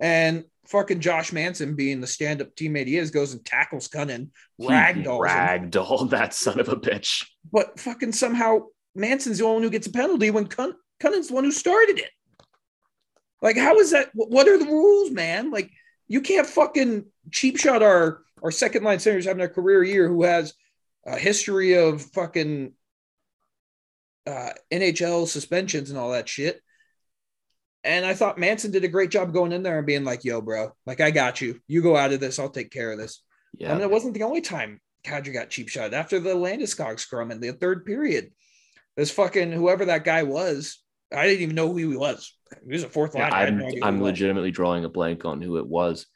[0.00, 6.00] and fucking Josh Manson, being the stand-up teammate he is, goes and tackles Kunin, ragdolls
[6.02, 6.08] him.
[6.08, 7.26] that son of a bitch.
[7.50, 11.44] But fucking somehow Manson's the one who gets a penalty when Cun- Kunin's the one
[11.44, 12.10] who started it.
[13.40, 14.10] Like, how is that?
[14.14, 15.50] What are the rules, man?
[15.50, 15.70] Like,
[16.06, 20.22] you can't fucking cheap shot our our second line centers having a career year who
[20.22, 20.54] has
[21.06, 22.72] a history of fucking
[24.26, 26.60] uh, NHL suspensions and all that shit.
[27.84, 30.40] And I thought Manson did a great job going in there and being like, "Yo,
[30.40, 31.60] bro, like I got you.
[31.66, 32.38] You go out of this.
[32.38, 33.22] I'll take care of this."
[33.58, 33.70] Yeah.
[33.70, 37.30] I mean, it wasn't the only time Kadri got cheap shot after the Landeskog scrum
[37.30, 38.30] in the third period.
[38.96, 40.78] This fucking whoever that guy was,
[41.12, 42.36] I didn't even know who he was.
[42.64, 43.32] He was a fourth line.
[43.32, 44.12] I'm, no I'm he was.
[44.12, 46.06] legitimately drawing a blank on who it was.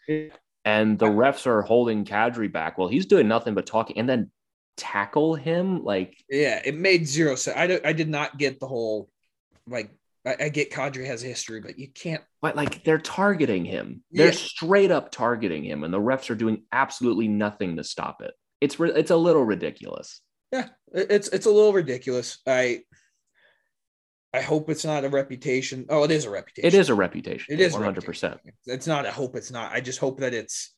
[0.64, 2.76] And the refs are holding Kadri back.
[2.76, 4.30] Well, he's doing nothing but talking and then
[4.76, 5.84] tackle him.
[5.84, 7.56] Like, Yeah, it made zero sense.
[7.56, 9.08] I did not get the whole
[9.66, 9.90] like.
[10.26, 12.22] I, I get Kadri has history, but you can't.
[12.42, 14.02] but like they're targeting him.
[14.10, 14.32] They're Yeah.
[14.32, 18.34] straight up targeting him, and the refs are doing absolutely nothing to stop it.
[18.60, 20.20] It's re- it's a little ridiculous.
[20.52, 22.38] Yeah, it's it's a little ridiculous.
[22.46, 22.80] I
[24.32, 25.86] I hope it's not a reputation.
[25.88, 26.66] Oh, it is a reputation.
[26.66, 27.54] It is a reputation.
[27.54, 28.40] It is one hundred percent.
[28.66, 29.06] It's not.
[29.06, 29.72] I hope it's not.
[29.72, 30.74] I just hope that it's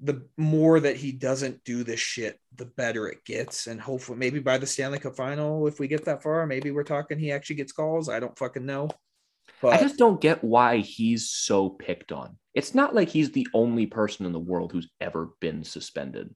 [0.00, 3.66] the more that he doesn't do this shit, the better it gets.
[3.66, 6.84] And hopefully, maybe by the Stanley Cup final, if we get that far, maybe we're
[6.84, 8.08] talking he actually gets calls.
[8.08, 8.88] I don't fucking know.
[9.60, 12.36] But I just don't get why he's so picked on.
[12.54, 16.34] It's not like he's the only person in the world who's ever been suspended.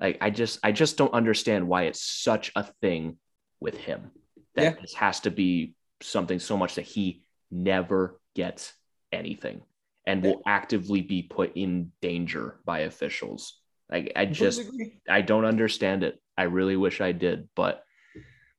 [0.00, 3.18] Like I just I just don't understand why it's such a thing
[3.60, 4.10] with him.
[4.56, 4.80] That Yeah.
[4.80, 8.72] this has to be something so much that he never gets
[9.12, 9.62] anything
[10.06, 14.62] and will actively be put in danger by officials Like I just
[15.08, 16.20] I don't understand it.
[16.38, 17.82] I really wish I did, but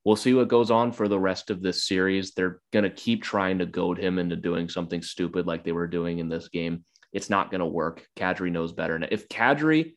[0.03, 2.31] we'll see what goes on for the rest of this series.
[2.31, 6.19] They're gonna keep trying to goad him into doing something stupid like they were doing
[6.19, 6.83] in this game.
[7.13, 8.05] It's not gonna work.
[8.15, 8.95] Kadri knows better.
[8.95, 9.93] And if Kadri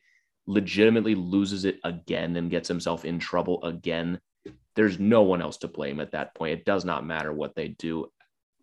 [0.47, 4.19] legitimately loses it again and gets himself in trouble again,
[4.75, 6.59] there's no one else to blame at that point.
[6.59, 8.07] It does not matter what they do.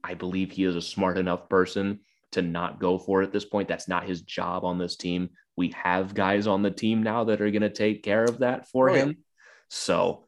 [0.02, 2.00] I believe he is a smart enough person
[2.32, 3.68] to not go for it at this point.
[3.68, 5.30] That's not his job on this team.
[5.56, 8.68] We have guys on the team now that are going to take care of that
[8.68, 9.00] for Oh, yeah.
[9.06, 9.16] him.
[9.68, 10.24] So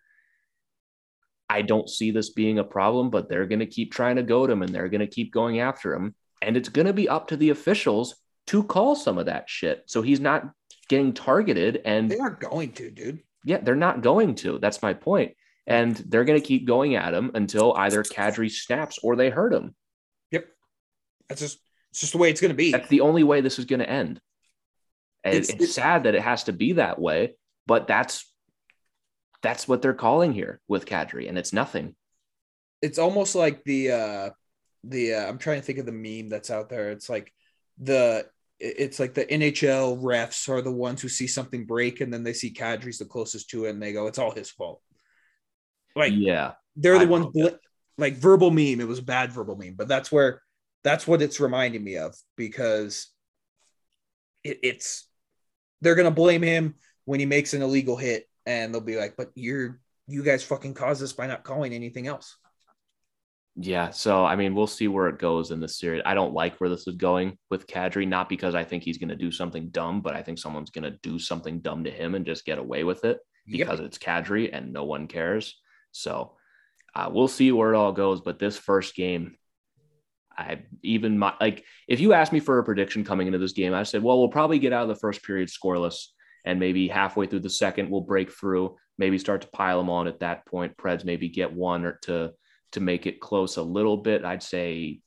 [1.48, 4.50] I don't see this being a problem, but they're going to keep trying to goad
[4.50, 6.14] him and they're going to keep going after him.
[6.42, 8.16] And it's going to be up to the officials
[8.48, 9.82] to call some of that shit.
[9.86, 10.50] So he's not
[10.88, 13.20] getting targeted and They aren't going to, dude.
[13.44, 14.58] yeah, they're not going to.
[14.58, 15.32] That's my point.
[15.66, 19.52] And they're going to keep going at him until either Kadri snaps or they hurt
[19.52, 19.74] him.
[20.32, 20.46] Yep.
[21.28, 21.58] That's just
[21.90, 22.72] it's just the way it's gonna be.
[22.72, 24.20] That's the only way this is going to end.
[25.24, 27.34] And It's- it's, it's- sad that it has to be that way,
[27.66, 28.32] but that's
[29.42, 31.94] that's what they're calling here with Kadri, and it's nothing.
[32.82, 34.30] it's almost like the uh
[34.84, 36.90] the uh, I'm trying to think of the meme that's out there.
[36.90, 37.32] It's like
[37.78, 38.26] the
[38.58, 42.32] it's like the NHL refs are the ones who see something break and then they
[42.34, 44.80] see Kadri's the closest to it and they go, it's all his fault.
[45.96, 47.48] Like yeah, they're the I ones bl-
[47.98, 48.80] like verbal meme.
[48.80, 50.40] It was a bad verbal meme, but that's where
[50.84, 53.08] that's what it's reminding me of because
[54.44, 55.08] it, it's
[55.80, 56.74] they're gonna blame him
[57.04, 60.74] when he makes an illegal hit and they'll be like, but you're you guys fucking
[60.74, 62.36] caused this by not calling anything else.
[63.56, 63.90] yeah.
[63.90, 66.02] So I mean, we'll see where it goes in this series.
[66.04, 69.10] I don't like where this is going with Kadri, not because I think he's going
[69.10, 72.14] to do something dumb, but I think someone's going to do something dumb to him
[72.14, 73.18] and just get away with it.
[73.46, 73.66] Yep.
[73.66, 75.58] because it's Kadri and no one cares.
[75.92, 76.36] So
[76.94, 78.20] uh, we'll see where it all goes.
[78.20, 79.36] But this first game,
[80.40, 83.74] I even my like if you asked me for a prediction coming into this game,
[83.74, 86.06] I said, well, we'll probably get out of the first period scoreless,
[86.44, 90.06] and maybe halfway through the second, we'll break through, maybe start to pile them on
[90.06, 90.76] at that point.
[90.76, 92.32] Preds maybe get one or to
[92.72, 94.24] to make it close a little bit.
[94.24, 95.00] I'd say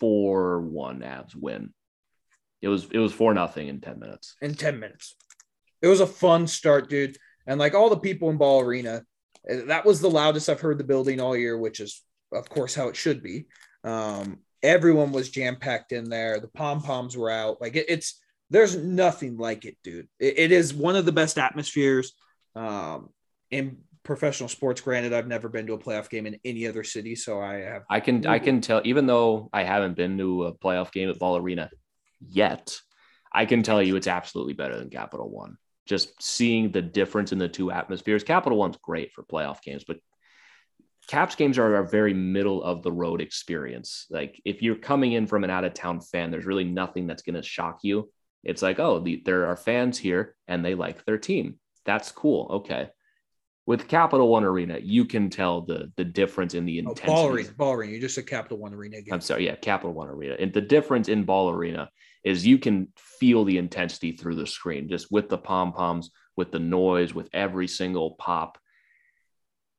[0.00, 1.72] four one Avs win.
[2.62, 4.36] It was it was four nothing in ten minutes.
[4.40, 5.14] in 10 minutes.
[5.82, 7.16] It was a fun start, dude.
[7.46, 9.02] And like all the people in Ball Arena,
[9.48, 12.02] eh, that was the loudest I've heard the building all year, which is,
[12.32, 13.46] of course, how it should be.
[13.84, 16.40] Um, everyone was jam packed in there.
[16.40, 17.60] The pom poms were out.
[17.60, 20.08] Like it, it's, there's nothing like it, dude.
[20.18, 22.12] It- it is one of the best atmospheres
[22.54, 23.10] um,
[23.50, 24.80] in professional sports.
[24.80, 27.82] Granted, I've never been to a playoff game in any other city, so I have
[27.90, 31.18] I can I can tell even though I haven't been to a playoff game at
[31.18, 31.70] Ball Arena
[32.20, 32.78] yet,
[33.32, 35.56] I can tell you it's absolutely better than Capital One.
[35.86, 38.24] Just seeing the difference in the two atmospheres.
[38.24, 39.98] Capital One's great for playoff games, but
[41.08, 44.06] Caps games are a very middle of the road experience.
[44.10, 47.22] Like if you're coming in from an out of town fan, there's really nothing that's
[47.22, 48.10] going to shock you.
[48.42, 51.58] It's like, oh, the, there are fans here and they like their team.
[51.84, 52.48] That's cool.
[52.50, 52.90] Okay.
[53.66, 57.06] With Capital One Arena, you can tell the the difference in the oh, intensity.
[57.06, 57.48] Ball Arena.
[57.56, 57.92] Ball Arena.
[57.94, 59.14] You just said Capital One Arena again.
[59.14, 60.36] I'm sorry, yeah, Capital One Arena.
[60.38, 61.90] And the difference in Ball Arena
[62.22, 66.52] is you can feel the intensity through the screen, just with the pom poms, with
[66.52, 68.58] the noise, with every single pop.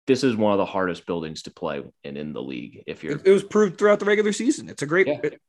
[0.08, 2.84] This is one of the hardest buildings to play in in the league.
[2.88, 4.70] If you're, It, was proved throughout the regular season.
[4.70, 5.08] It's a great.
[5.08, 5.20] Yeah.
[5.24, 5.41] it-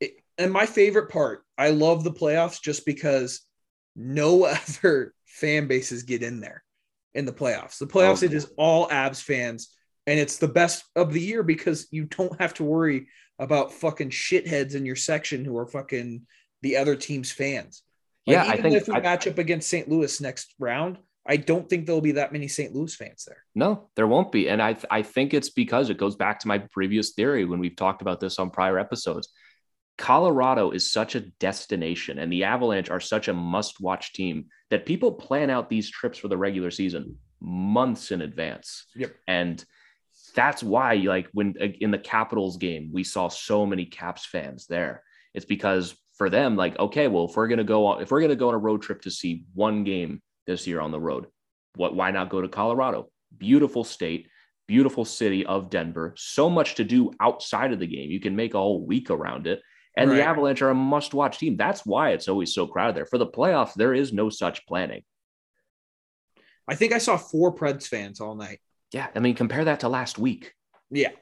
[0.00, 3.42] it- and my favorite part, I love the playoffs just because
[3.94, 4.44] no
[4.80, 6.62] other fan bases get in there
[7.14, 7.78] in the playoffs.
[7.78, 9.68] The playoffs, Oh, it is all Avs fans,
[10.06, 13.08] and it's the best of the year because you don't have to worry
[13.38, 16.26] about fucking shitheads in your section who are fucking
[16.62, 17.82] the other team's fans.
[18.26, 19.88] Like, yeah, I even think if we I- match up against St.
[19.88, 20.98] Louis next round,
[21.28, 22.74] I don't think there'll be that many St.
[22.74, 23.42] Louis fans there.
[23.54, 24.48] No, there won't be.
[24.48, 27.76] And I I think it's because it goes back to my previous theory when we've
[27.76, 29.28] talked about this on prior episodes.
[29.98, 35.12] Colorado is such a destination and the Avalanche are such a must-watch team that people
[35.12, 38.86] plan out these trips for the regular season months in advance.
[38.94, 39.14] Yep.
[39.26, 39.64] And
[40.34, 44.66] that's why like when uh, in the Capitals game we saw so many Caps fans
[44.66, 45.02] there.
[45.32, 48.20] It's because for them like okay, well if we're going to go on if we're
[48.20, 51.00] going to go on a road trip to see one game this year on the
[51.00, 51.26] road,
[51.74, 53.10] what why not go to Colorado?
[53.36, 54.28] Beautiful state,
[54.66, 56.14] beautiful city of Denver.
[56.16, 58.10] So much to do outside of the game.
[58.10, 59.60] You can make a whole week around it.
[59.98, 61.56] And the Avalanche are a must-watch team.
[61.56, 63.06] That's why it's always so crowded there.
[63.06, 65.02] For the playoffs, there is no such planning.
[66.68, 68.60] I think I saw four Preds fans all night.
[68.92, 70.52] Yeah, I mean, compare that to last week.
[70.90, 71.12] Yeah.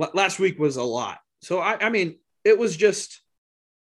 [0.00, 1.18] L- last week was a lot.
[1.42, 3.20] So I, I mean, it was just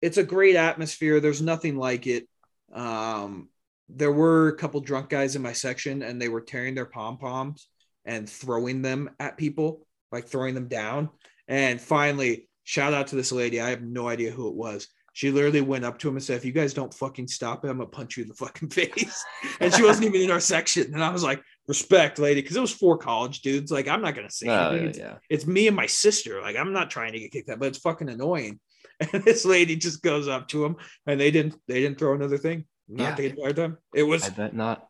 [0.02, 1.20] it's a great atmosphere.
[1.20, 2.28] There's nothing like it.
[2.72, 3.48] Um,
[3.88, 7.18] there were a couple drunk guys in my section and they were tearing their pom
[7.18, 7.68] poms
[8.04, 11.08] and throwing them at people, like throwing them down.
[11.48, 13.60] And finally, shout out to this lady.
[13.60, 14.88] I have no idea who it was.
[15.12, 17.68] She literally went up to him and said, "If you guys don't fucking stop it,
[17.70, 19.24] I'm gonna punch you in the fucking face."
[19.60, 22.60] and she wasn't even in our section, and I was like, "Respect, lady," because it
[22.60, 23.72] was four college dudes.
[23.72, 24.82] Like, I'm not gonna say Oh, anything.
[24.82, 25.14] yeah, It's, yeah.
[25.30, 26.42] it's me and my sister.
[26.42, 28.60] Like, I'm not trying to get kicked out, but it's fucking annoying.
[29.12, 30.76] And this lady just goes up to him,
[31.06, 32.66] and they didn't they didn't throw another thing.
[32.88, 33.14] Not Yeah.
[33.16, 33.78] the entire time.
[33.94, 34.86] It was I bet not.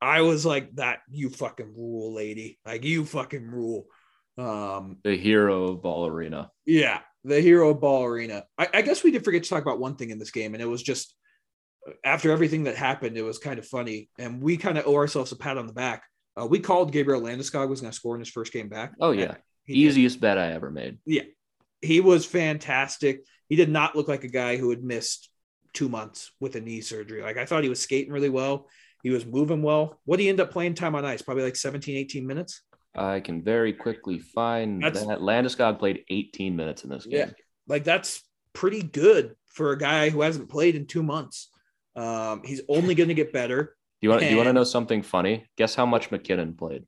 [0.00, 1.00] I was like that.
[1.10, 2.58] You fucking rule, lady.
[2.66, 3.86] Like you fucking rule.
[4.38, 6.50] Um, The hero of Ball Arena.
[6.66, 8.44] yeah, the hero of ball arena.
[8.58, 10.62] I, I guess we did forget to talk about one thing in this game, and
[10.62, 11.14] it was just
[12.04, 15.32] after everything that happened, it was kind of funny, and we kind of owe ourselves
[15.32, 16.02] a pat on the back.
[16.40, 18.92] Uh, we called Gabriel Landeskog was going to score in his first game back.
[19.00, 19.36] Oh, yeah.
[19.64, 19.80] He did.
[19.80, 20.98] Easiest bet I ever made.
[21.06, 21.22] Yeah,
[21.80, 23.22] he was fantastic.
[23.48, 25.30] He did not look like a guy who had missed
[25.76, 27.22] two months with a knee surgery.
[27.22, 28.68] Like I thought he was skating really well.
[29.02, 30.00] He was moving well.
[30.06, 31.22] What did he end up playing time on ice?
[31.22, 32.62] Probably like 17, 18 minutes.
[32.94, 37.28] I can very quickly find That's- that Landeskog played 18 minutes in this game.
[37.28, 37.30] Yeah.
[37.68, 38.22] Like that's
[38.52, 41.50] pretty good for a guy who hasn't played in two months.
[41.94, 43.76] Um, he's only going to get better.
[44.00, 44.22] Do you want?
[44.22, 45.46] Do you want to know something funny?
[45.56, 46.84] Guess how much MacKinnon played?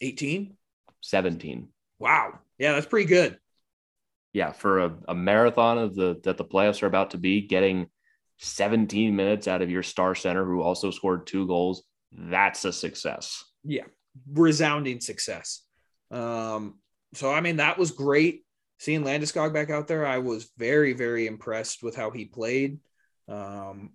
[0.00, 0.56] 18.
[1.00, 1.68] 17.
[1.98, 2.38] Wow.
[2.58, 3.38] Yeah, that's pretty good.
[4.32, 7.86] Yeah, for a, a marathon of the that the playoffs are about to be, getting
[8.38, 13.44] 17 minutes out of your star center who also scored two goals, that's a success.
[13.64, 13.84] Yeah.
[14.32, 15.62] Resounding success.
[16.10, 16.78] Um,
[17.14, 18.44] so I mean, that was great.
[18.78, 22.78] Seeing Landeskog back out there, I was very, very impressed with how he played.
[23.28, 23.90] Um,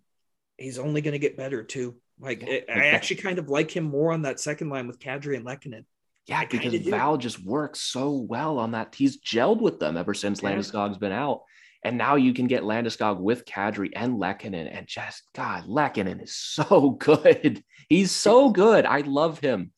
[0.57, 1.95] he's only going to get better too.
[2.19, 4.69] Like Yeah, I- like I that- actually kind of like him more on that second
[4.69, 5.86] line with Kadri and Lehkonen.
[6.28, 6.74] Yeah, because.
[6.88, 8.95] Val just works so well on that.
[8.95, 10.51] He's gelled with them ever since Yeah.
[10.51, 11.41] Landeskog's been out.
[11.86, 14.69] And now you can get Landeskog with Kadri and Lehkonen.
[14.71, 17.63] And just, God, Lehkonen is so good.
[17.89, 18.86] He's so good.
[18.86, 19.71] I love him.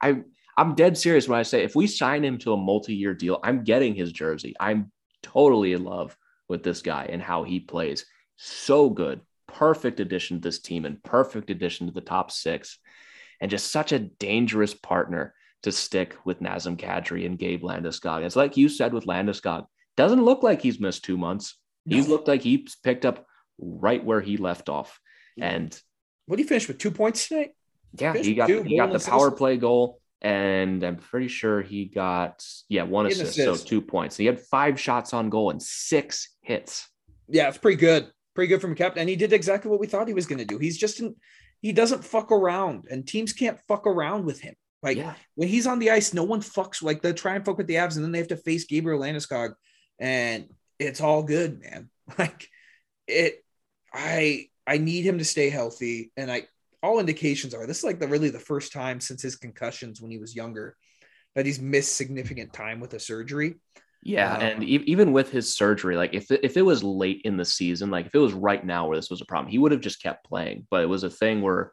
[0.00, 0.22] I,
[0.56, 3.40] I'm dead serious when I say if we sign him to a multi year deal,
[3.42, 4.54] I'm getting his jersey.
[4.60, 4.92] I'm
[5.22, 6.16] totally in love
[6.48, 8.06] with this guy and how he plays.
[8.36, 9.20] So good.
[9.48, 12.78] Perfect addition to this team and perfect addition to the top six.
[13.40, 18.22] And just such a dangerous partner to stick with Nazem Kadri and Gabe Landeskog.
[18.22, 21.58] It's like you said with Landeskog, doesn't look like he's missed two months.
[21.84, 23.26] He's looked like he's picked up
[23.58, 25.00] right where he left off.
[25.40, 25.78] And
[26.26, 26.78] What did he finish with?
[26.78, 27.52] Two points tonight?
[27.94, 30.00] yeah, Finished he got he got the power play goal.
[30.20, 33.62] And I'm pretty sure he got yeah, one assist, assist.
[33.62, 34.16] so two points.
[34.16, 36.88] He had five shots on goal and six hits.
[37.28, 38.10] Yeah, it's pretty good.
[38.34, 39.00] Pretty good from captain.
[39.00, 40.58] And he did exactly what we thought he was going to do.
[40.58, 41.14] He's just, in,
[41.62, 44.54] he doesn't fuck around, and teams can't fuck around with him.
[44.82, 46.82] Like yeah, when he's on the ice, no one fucks.
[46.82, 49.00] Like they try and fuck with the Avs, and then they have to face Gabriel
[49.00, 49.54] Landeskog,
[49.98, 50.48] and
[50.78, 51.90] it's all good, man.
[52.18, 52.48] Like
[53.06, 53.44] it,
[53.92, 56.46] I I need him to stay healthy, and I
[56.82, 60.10] all indications are this is like the really the first time since his concussions when
[60.10, 60.76] he was younger
[61.34, 63.56] that he's missed significant time with a surgery.
[64.02, 67.22] Yeah, Um, and e- even with his surgery, like if it, if it was late
[67.24, 69.58] in the season, like if it was right now where this was a problem, he
[69.58, 70.66] would have just kept playing.
[70.70, 71.72] But it was a thing where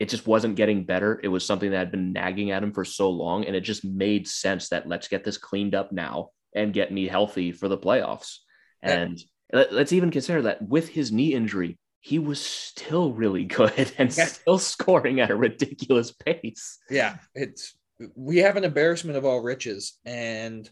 [0.00, 1.20] it just wasn't getting better.
[1.22, 3.84] It was something that had been nagging at him for so long, and it just
[3.84, 7.78] made sense that let's get this cleaned up now and get me healthy for the
[7.78, 8.38] playoffs.
[8.82, 9.22] And
[9.52, 14.16] let- let's even consider that with his knee injury, he was still really good and
[14.16, 14.24] Yeah.
[14.24, 16.78] still scoring at a ridiculous pace.
[16.90, 17.76] Yeah, it's
[18.16, 20.68] we have an embarrassment of all riches, and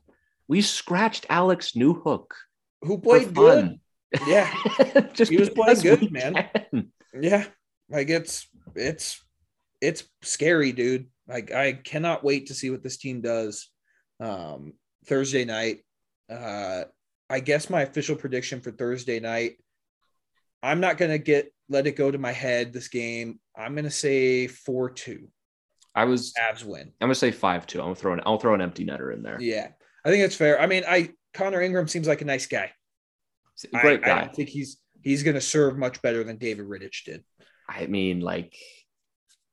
[0.48, 2.28] We scratched Alex Newhook.
[2.80, 3.78] who played good.
[4.26, 4.50] Yeah,
[5.12, 6.48] just He was playing good, man.
[6.72, 6.92] can.
[7.20, 7.44] yeah.
[7.90, 8.48] Like it's
[8.78, 9.22] it's
[9.80, 11.06] it's scary, dude.
[11.28, 13.68] Like I cannot wait to see what this team does
[14.20, 14.72] um
[15.06, 15.84] Thursday night.
[16.30, 16.84] Uh
[17.30, 19.56] I guess my official prediction for Thursday night.
[20.62, 23.38] I'm not gonna get let it go to my head this game.
[23.56, 25.28] I'm gonna say four two.
[25.94, 26.32] I was.
[26.34, 26.92] Avs win.
[27.00, 27.80] I'm gonna say five two.
[27.80, 28.20] I'm gonna throw an.
[28.24, 29.40] I'll throw an empty netter in there.
[29.40, 29.68] Yeah,
[30.04, 30.60] I think that's fair.
[30.60, 32.72] I mean, I Connor Ingram seems like a nice guy.
[33.80, 34.20] Great I, guy.
[34.22, 37.24] I think he's he's gonna serve much better than David Rittich did.
[37.68, 38.54] I mean, like,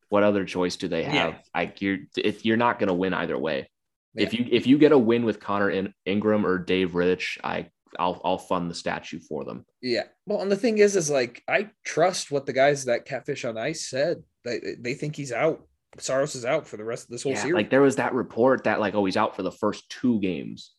[0.09, 1.13] what other choice do they have?
[1.33, 1.37] Yeah.
[1.53, 3.69] Like, you're if you're not gonna win either way.
[4.17, 7.67] If you if you get a win with Connor In- Ingram or Dave Rittich, I
[7.99, 9.65] I'll I'll fund the statue for them.
[9.81, 10.03] Yeah.
[10.25, 13.57] Well, and the thing is, is like I trust what the guys that catfish on
[13.57, 14.23] ice said.
[14.45, 15.67] They they think he's out.
[15.97, 17.55] Saros is out for the rest of this whole Yeah, series.
[17.55, 20.71] like there was that report that like oh he's out for the first two games.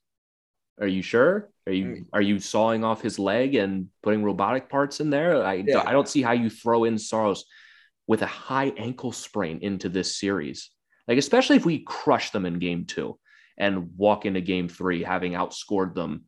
[0.80, 1.50] Are you sure?
[1.66, 2.06] Are you Mm.
[2.12, 5.42] are you sawing off his leg and putting robotic parts in there?
[5.44, 5.82] I Yeah.
[5.86, 7.44] I don't see how you throw in Saros
[8.06, 10.70] with a high ankle sprain into this series.
[11.08, 13.18] Like especially if we crush them in game 2
[13.56, 16.24] and walk into game 3 having outscored them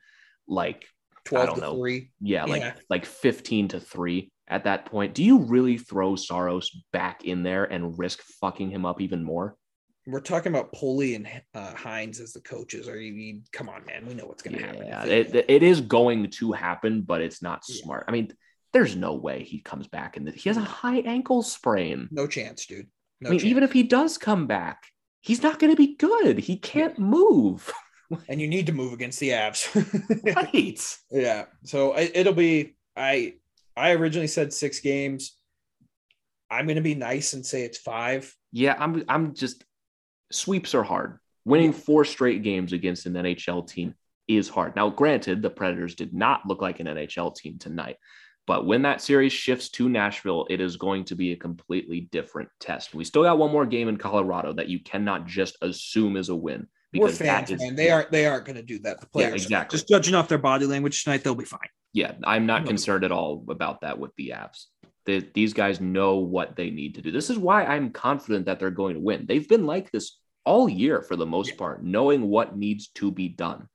[0.46, 0.86] like
[1.24, 1.76] Twelve don't to know.
[1.76, 2.11] three.
[2.20, 2.74] yeah, like Yeah.
[2.88, 5.14] like 15 to 3 at that point.
[5.14, 9.57] Do you really throw Saros back in there and risk fucking him up even more?
[10.09, 12.88] We're talking about Poile and uh, Hynes as the coaches.
[12.88, 13.42] Are you?
[13.52, 14.06] Come on, man.
[14.06, 14.86] We know what's going to happen.
[14.86, 17.82] Yeah, it, it is going to happen, but it's not Yeah.
[17.82, 18.06] smart.
[18.09, 18.32] I mean,
[18.72, 22.09] there's no way he comes back and he has a high ankle sprain.
[22.11, 22.86] No chance, dude.
[23.20, 23.50] No I mean, chance.
[23.50, 24.82] even if he does come back,
[25.20, 26.38] he's not going to be good.
[26.38, 27.70] He can't move.
[28.28, 29.68] and you need to move against the Avs.
[30.36, 30.98] right.
[31.11, 31.44] yeah.
[31.64, 32.76] So it, it'll be.
[32.96, 33.34] I
[33.76, 35.36] I originally said six games.
[36.50, 38.34] I'm going to be nice and say it's five.
[38.52, 39.04] Yeah, I'm.
[39.09, 39.64] I'm just
[40.31, 41.18] sweeps are hard.
[41.45, 43.95] Winning four straight games against an NHL team
[44.26, 44.76] is hard.
[44.76, 47.97] Now, granted, the Predators did not look like an NHL team tonight,
[48.47, 52.51] but when that series shifts to Nashville, it is going to be a completely different
[52.61, 52.95] test.
[52.95, 56.35] We still got one more game in Colorado that you cannot just assume is a
[56.35, 57.74] win We're fans, is man.
[57.74, 58.11] They aren't.
[58.11, 59.01] They aren't going to do that.
[59.01, 59.76] The Yeah, players, exactly.
[59.76, 61.68] Just judging off their body language tonight, they'll be fine.
[61.95, 64.66] Yeah, I'm not concerned at all about that with the Avs.
[65.09, 67.11] The, these guys know what they need to do.
[67.11, 69.24] This is why I'm confident that they're going to win.
[69.26, 71.56] They've been like this all year for the most Yeah.
[71.56, 73.68] part, knowing what needs to be done.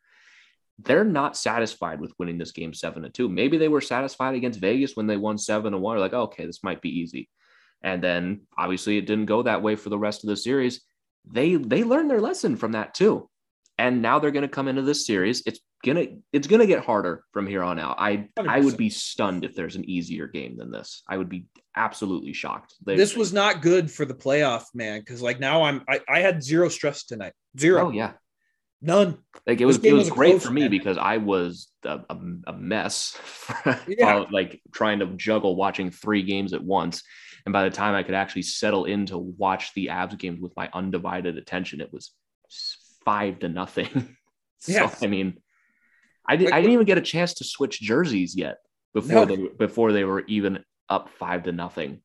[0.77, 3.29] They're not satisfied with winning this game seven to two.
[3.29, 5.97] Maybe they were satisfied against Vegas when they won seven to one.
[5.97, 7.29] Like, okay, this might be easy.
[7.81, 10.81] And then obviously it didn't go that way for the rest of the series.
[11.25, 13.27] They they learned their lesson from that too.
[13.83, 15.43] And now they're going to come into this series.
[15.45, 17.97] It's gonna it's gonna get harder from here on out.
[17.99, 21.03] I I would be stunned if there's an easier game than this.
[21.09, 22.75] I would be absolutely shocked.
[22.85, 24.99] They- This was not good for the playoff, man.
[25.01, 25.83] Because like now I'm.
[25.89, 27.33] I, I had zero stress tonight.
[27.59, 27.87] Zero.
[27.87, 28.13] oh yeah,
[28.81, 29.17] None.
[29.45, 30.71] like it was it was was great for me one.
[30.71, 32.17] because I was a, a,
[32.47, 33.17] a mess,
[33.87, 34.17] Yeah.
[34.19, 37.03] uh, like trying to juggle watching three games at once.
[37.45, 40.53] And by the time I could actually settle in to watch the Avs games with
[40.55, 42.11] my undivided attention, it was
[43.05, 44.15] five to nothing.
[44.59, 44.95] so Yeah.
[45.01, 45.37] I mean,
[46.27, 48.57] I, did, Like, I didn't even get a chance to switch jerseys yet
[48.95, 49.01] No.
[49.01, 52.01] before they before they were even up five to nothing.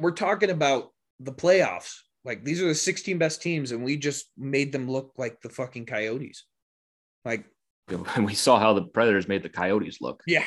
[0.00, 0.90] We're talking about
[1.20, 1.94] the playoffs.
[2.24, 5.48] Like these are the 16 best teams, and we just made them look like the
[5.48, 6.44] fucking Coyotes.
[7.24, 7.44] Like,
[8.16, 10.22] And we saw how the Predators made the Coyotes look.
[10.26, 10.44] yeah.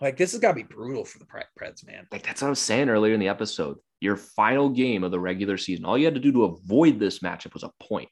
[0.00, 2.06] Like this has got to be brutal for the Pre- Preds, man.
[2.10, 3.78] Like that's what I was saying earlier in the episode.
[4.00, 7.20] Your final game of the regular season, all you had to do to avoid this
[7.20, 8.08] matchup was a point.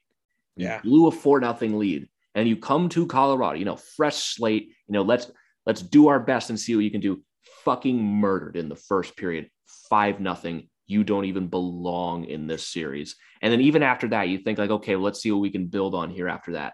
[0.55, 0.81] You Yeah.
[0.81, 3.57] blew a four nothing lead, and you come to Colorado.
[3.57, 4.69] You know, fresh slate.
[4.87, 5.31] You know, let's
[5.65, 7.21] let's do our best and see what you can do.
[7.63, 9.49] Fucking murdered in the first period,
[9.89, 10.67] five nothing.
[10.87, 13.15] You don't even belong in this series.
[13.41, 15.67] And then even after that, you think like, okay, well, let's see what we can
[15.67, 16.73] build on here after that.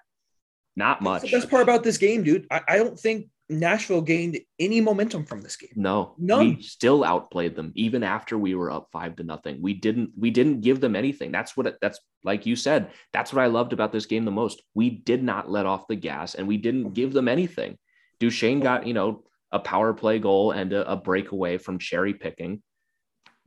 [0.76, 1.22] Not That's much.
[1.24, 2.48] the best part about this game, dude.
[2.50, 5.72] I, I don't think Nashville gained any momentum from this game.
[5.76, 6.40] No, None.
[6.58, 9.62] we still outplayed them even after we were up five to nothing.
[9.62, 11.32] We didn't we didn't give them anything.
[11.32, 12.92] That's what it, that's like you said.
[13.14, 14.62] That's what I loved about this game the most.
[14.74, 16.94] We did not let off the gas and we didn't mm-hmm.
[16.94, 17.78] give them anything.
[18.20, 22.62] Duchene got you know a power play goal and a, a breakaway from cherry picking.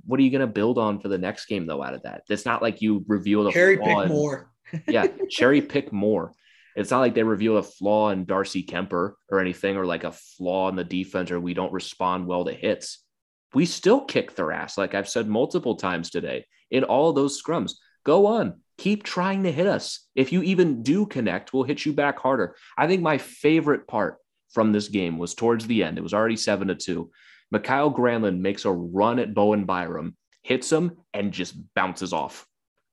[0.07, 1.83] What are you going to build on for the next game though?
[1.83, 4.51] Out of that, it's not like you revealed a Cherry pick in- more.
[4.89, 6.33] yeah, cherry pick more.
[6.77, 10.13] It's not like they reveal a flaw in Darcy Kuemper or anything, or like a
[10.13, 13.05] flaw in the defense, or we don't respond well to hits.
[13.55, 17.73] We still kick their ass, like I've said multiple times today in all those scrums.
[18.05, 20.07] Go on, keep trying to hit us.
[20.15, 22.57] If you even do connect, we'll hit you back harder.
[22.79, 24.19] I think my favorite part
[24.53, 25.99] from this game was towards the end.
[25.99, 27.11] It was already seven to two.
[27.51, 32.47] Mikael Granlund makes a run at Bowen Byram, hits him, and just bounces off.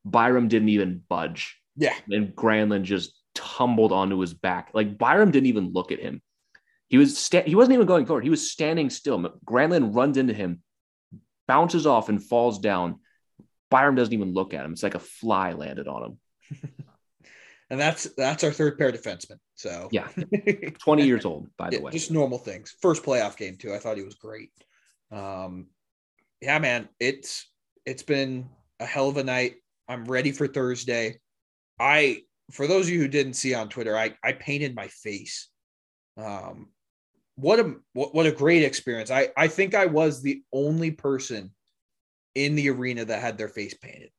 [0.03, 1.93] Byram didn't even budge Yeah.
[2.09, 4.69] and Granlund just tumbled onto his back.
[4.73, 6.21] Like Byram didn't even look at him.
[6.89, 8.23] He was sta- he wasn't even going forward.
[8.23, 9.19] He was standing still.
[9.45, 10.61] Granlund runs into him,
[11.47, 12.99] bounces off, and falls down.
[13.69, 14.71] Byram doesn't even look at him.
[14.71, 16.19] It's like a fly landed on him.
[17.69, 19.39] And that's that's our third pair defenseman.
[19.55, 20.07] So Yeah,
[20.79, 21.91] twenty years old, by the Yeah, way.
[21.91, 22.73] just normal things.
[22.81, 23.73] First playoff game too.
[23.73, 24.51] I thought he was great.
[25.11, 25.67] Um,
[26.41, 27.45] yeah, man, it's
[27.85, 28.47] it's been
[28.79, 29.55] a hell of a night.
[29.89, 31.19] I'm ready for Thursday.
[31.77, 32.21] I
[32.51, 35.49] for those of you who didn't see on Twitter, I I painted my face.
[36.17, 36.69] Um,
[37.35, 39.11] what a what, what a great experience.
[39.11, 41.51] I I think I was the only person
[42.35, 44.09] in the arena that had their face painted.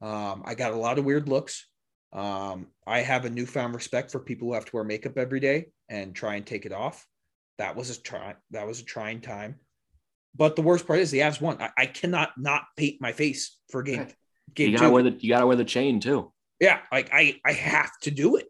[0.00, 1.66] Um, I got a lot of weird looks.
[2.12, 5.66] Um, I have a newfound respect for people who have to wear makeup every day
[5.88, 7.06] and try and take it off.
[7.58, 8.34] That was a try.
[8.50, 9.56] That was a trying time.
[10.34, 11.60] But the worst part is the Avs won.
[11.60, 14.08] I, I cannot not paint my face for game.
[14.54, 14.92] Game You gotta two.
[14.94, 16.32] wear the you gotta wear the chain too.
[16.60, 18.46] Yeah, like I I have to do it.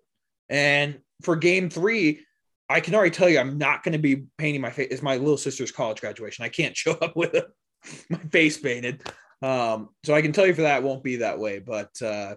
[0.48, 2.26] And for game three,
[2.68, 4.88] I can already tell you I'm not going to be painting my face.
[4.90, 6.44] It's my little sister's college graduation.
[6.44, 7.44] I can't show up with
[8.08, 9.02] my face painted.
[9.42, 11.60] Um, so I can tell you for that it won't be that way.
[11.60, 12.36] But uh,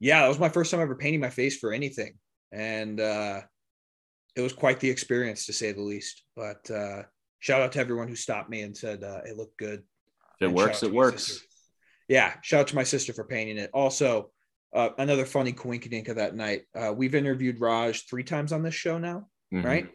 [0.00, 2.14] yeah, that was my first time ever painting my face for anything,
[2.52, 3.40] and uh,
[4.36, 6.22] it was quite the experience to say the least.
[6.36, 7.02] But uh,
[7.40, 9.80] shout out to everyone who stopped me and said uh, it looked good.
[10.36, 11.42] If it And works, it works.
[12.08, 13.70] Yeah, shout out to my sister for painting it.
[13.72, 14.30] Also,
[14.74, 16.62] uh, another funny coinkydink of that night.
[16.74, 19.64] Uh, we've interviewed Raj three times on this show now, Mhm.
[19.64, 19.88] right?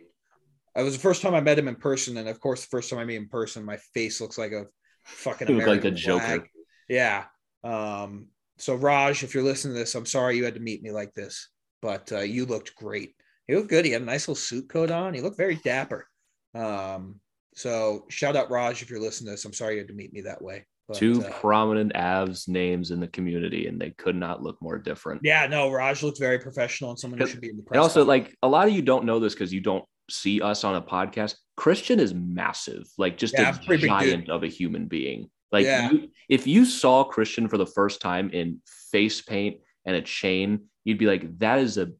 [0.76, 2.90] It was the first time I met him in person, and of course, the first
[2.90, 4.66] time I meet him in person, my face looks like a
[5.06, 6.48] fucking look like American a Joker.
[6.88, 7.26] Yeah.
[7.64, 10.92] Um, so Raj, if you're listening to this, I'm sorry you had to meet me
[10.92, 11.50] like this,
[11.82, 13.16] but uh, you looked great.
[13.48, 13.86] He looked good.
[13.86, 15.14] He had a nice little suit coat on.
[15.14, 16.08] He looked very dapper.
[16.56, 17.20] Um,
[17.56, 19.46] so shout out Raj if you're listening to this.
[19.46, 20.66] I'm sorry you had to meet me that way.
[20.88, 24.78] But, Two uh, prominent Avs names in the community, and they could not look more
[24.78, 25.22] different.
[25.24, 27.76] yeah, no, Raj looked very professional and someone who should be in the press.
[27.78, 30.66] And also, like a lot of you don't know this because you don't see us
[30.66, 31.36] on a podcast.
[31.56, 34.10] Christian is massive, like just Yeah, a pretty big dude.
[34.10, 35.30] giant of a human being.
[35.54, 35.90] Like Yeah.
[35.90, 38.60] you, if you saw Christian for the first time in
[38.92, 41.92] face paint and a chain, you'd be like, "That is a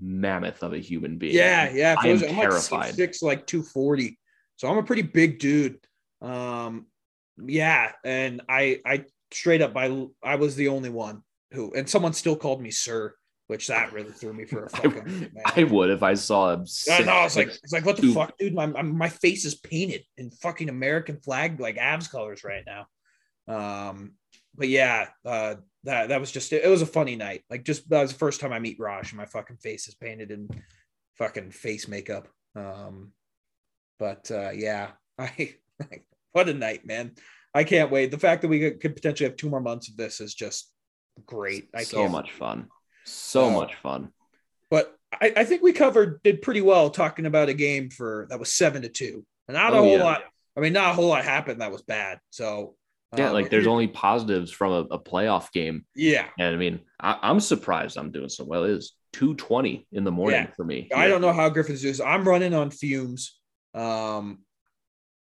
[0.00, 1.96] mammoth of a human being." Yeah, yeah.
[1.98, 2.78] I am I'm terrified.
[2.86, 4.18] Like six, like 240.
[4.56, 5.78] So I'm a pretty big dude.
[6.22, 6.86] Um,
[7.38, 11.22] yeah, and I I straight up I I was the only one
[11.52, 13.14] who and someone still called me sir,
[13.46, 15.30] which that really threw me for a fucking man.
[15.44, 16.66] I would if I saw him.
[16.90, 17.24] I know.
[17.24, 18.54] It's like it's like what the fuck, dude.
[18.54, 22.86] My, my my face is painted in fucking American flag like Avs colors right now.
[23.46, 24.12] Um,
[24.56, 27.42] but yeah, uh, that that was just it was a funny night.
[27.50, 29.94] Like just that was the first time I meet Raj, and my fucking face is
[29.94, 30.48] painted in
[31.18, 32.28] fucking face makeup.
[32.56, 33.12] Um,
[33.98, 35.54] but uh, yeah, I
[36.34, 37.12] what a night, man.
[37.54, 38.10] I can't wait.
[38.10, 40.70] The fact that we could, potentially have two more months of this is just
[41.24, 41.68] great.
[41.74, 42.66] I so much fun,
[43.06, 44.08] so Uh, much fun.
[44.70, 48.40] but I, I think we covered did pretty well talking about a game for that
[48.40, 49.24] was seven to two.
[49.46, 50.02] And not a Oh, whole yeah.
[50.04, 50.22] lot.
[50.56, 52.18] I mean, not a whole lot happened that was bad.
[52.30, 52.74] So
[53.16, 55.84] Yeah, um, like there's only positives from a, a playoff game.
[55.94, 56.26] yeah.
[56.38, 58.64] And I mean, I, I'm surprised I'm doing so well.
[58.64, 60.50] It is 220 in the morning Yeah.
[60.56, 60.88] for me.
[60.92, 62.00] I don't know how Griffins is.
[62.00, 63.38] I'm running on fumes.
[63.74, 64.40] Um,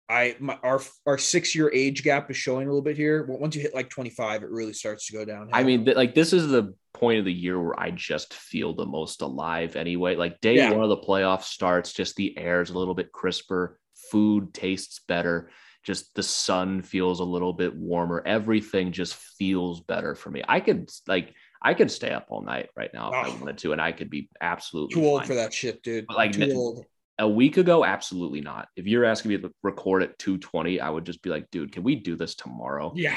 [0.10, 3.26] I my our our six year age gap is showing a little bit here.
[3.28, 5.49] Once you hit like 25, it really starts to go down.
[5.53, 8.74] I mean, th- like this is the point of the year where I just feel
[8.74, 10.16] the most alive anyway.
[10.16, 10.72] Like day Yeah.
[10.72, 13.80] one of the playoff starts, just the air is a little bit crisper,
[14.12, 15.51] food tastes better,
[15.84, 18.24] just the sun feels a little bit warmer.
[18.26, 20.41] Everything just feels better for me.
[20.47, 23.38] I could like I could stay up all night right now if I Oh.
[23.39, 25.28] wanted to, and I could be absolutely too old fine.
[25.28, 26.05] for that shit, dude.
[26.07, 26.86] But, like, too old.
[27.20, 28.70] A week ago, absolutely not.
[28.76, 31.84] If you're asking me to record at 220, I would just be like, dude, can
[31.84, 32.91] we do this tomorrow?
[32.95, 33.15] Yeah.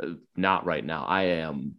[0.00, 1.04] Uh, not right now.
[1.08, 1.74] I am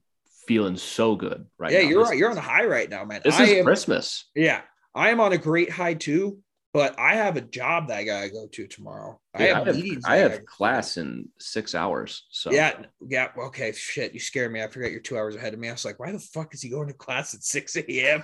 [0.47, 1.77] feeling so good right now.
[1.77, 1.89] yeah, now.
[1.89, 2.17] you're This- right.
[2.17, 3.21] You're on a high right now, man.
[3.23, 4.29] This I is am, Christmas.
[4.35, 4.61] Yeah,
[4.95, 6.39] I am on a great high too,
[6.73, 9.19] but I have a job that I gotta go to tomorrow.
[9.33, 10.03] I have, I have, meetings.
[10.05, 12.27] I have go class in six hours.
[12.29, 13.29] So Yeah, yeah.
[13.37, 14.13] Okay, shit.
[14.13, 14.61] You scared me.
[14.61, 15.69] I forgot you're two hours ahead of me.
[15.69, 18.23] I was like, why the fuck is he going to class at six a.m.?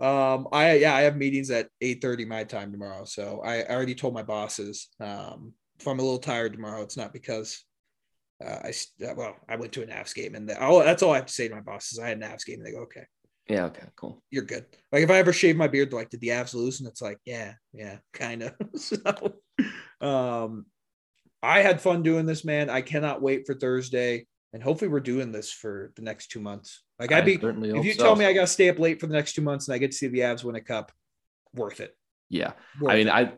[0.00, 3.04] Um, I yeah, I have meetings at eight thirty my time tomorrow.
[3.04, 4.88] So I, I already told my bosses.
[5.00, 7.64] Um, if I'm a little tired tomorrow, it's not because
[8.44, 8.72] uh, I
[9.04, 11.26] uh, well I went to a Navs game and the, oh that's all I have
[11.26, 11.98] to say to my bosses.
[11.98, 12.58] I had a Navs game.
[12.58, 13.06] And they go okay.
[13.52, 14.22] Yeah, okay, cool.
[14.30, 14.64] you're good.
[14.90, 16.80] Like if I ever shave my beard, they're like, did the Avs lose?
[16.80, 18.54] And it's like, yeah, yeah, kind of.
[18.76, 19.34] so,
[20.00, 20.66] um,
[21.42, 22.70] I had fun doing this, man.
[22.70, 26.82] I cannot wait for Thursday, and hopefully we're doing this for the next two months.
[26.98, 28.04] Like I'd be, certainly if you so.
[28.04, 29.78] tell me I got to stay up late for the next two months and I
[29.78, 30.92] get to see the Avs win a cup,
[31.52, 31.96] worth it.
[32.28, 33.12] yeah, Worth I mean, it.
[33.12, 33.32] I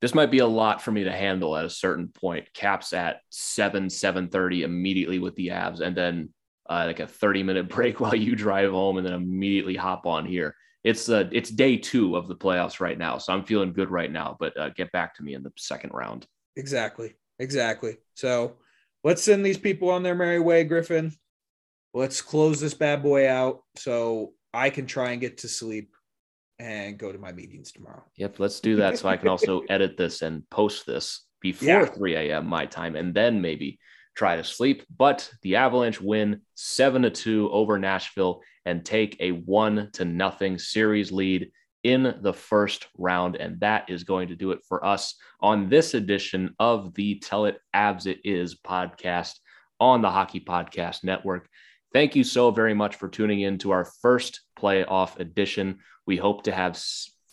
[0.00, 2.52] this might be a lot for me to handle at a certain point.
[2.54, 6.30] Caps at seven, seven thirty immediately with the Avs, and then
[6.72, 10.24] uh, like a thirty minute break while you drive home, and then immediately hop on
[10.24, 10.54] here.
[10.84, 14.10] It's uh, it's day two of the playoffs right now, so I'm feeling good right
[14.10, 14.36] now.
[14.40, 16.26] But uh, get back to me in the second round.
[16.56, 17.14] Exactly.
[17.38, 17.96] Exactly.
[18.14, 18.56] So
[19.04, 21.12] let's send these people on their merry way, Griffin.
[21.94, 25.94] Let's close this bad boy out so I can try and get to sleep
[26.58, 28.04] and go to my meetings tomorrow.
[28.16, 31.84] Yep, let's do that so I can also edit this and post this before Yeah.
[31.86, 32.46] 3 a.m.
[32.46, 33.78] my time and then maybe
[34.14, 34.84] try to sleep.
[34.96, 40.58] But the Avalanche win 7 to 2 over Nashville and take a 1 to nothing
[40.58, 41.50] series lead
[41.82, 43.36] in the first round.
[43.36, 47.46] And that is going to do it for us on this edition of the Tell
[47.46, 49.34] It Avs It Is podcast
[49.80, 51.48] on the Hockey Podcast Network.
[51.92, 55.80] Thank you so very much for tuning in to our first playoff edition.
[56.06, 56.80] We hope to have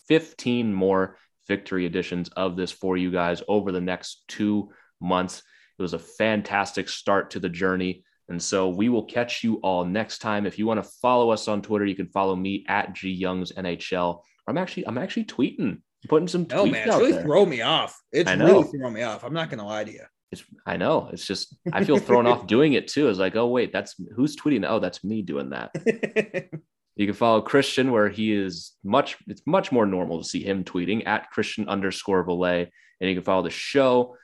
[0.08, 1.16] 15 more
[1.46, 4.70] victory editions of this for you guys over the next two
[5.00, 5.42] months.
[5.80, 8.04] It was a fantastic start to the journey.
[8.28, 10.46] And so we will catch you all next time.
[10.46, 13.50] If you want to follow us on Twitter, you can follow me at G Youngs
[13.52, 14.20] NHL.
[14.46, 17.22] I'm actually I'm actually tweeting, putting some oh, tweets man, it's really there.
[17.22, 17.98] throw me off.
[18.12, 19.24] It's really throwing me off.
[19.24, 20.04] I'm not gonna lie to you.
[20.30, 21.08] It's, I know.
[21.12, 23.08] It's just I feel thrown off doing it too.
[23.08, 24.64] It's like, oh wait, that's who's tweeting.
[24.68, 25.74] Oh, that's me doing that.
[26.96, 30.64] You can follow Christian where he is much, it's much more normal to see him
[30.64, 32.70] tweeting at Christian underscore Valet.
[33.00, 34.16] And you can follow the show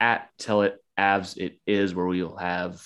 [0.00, 2.82] at Tell It Avs It Is, where we'll have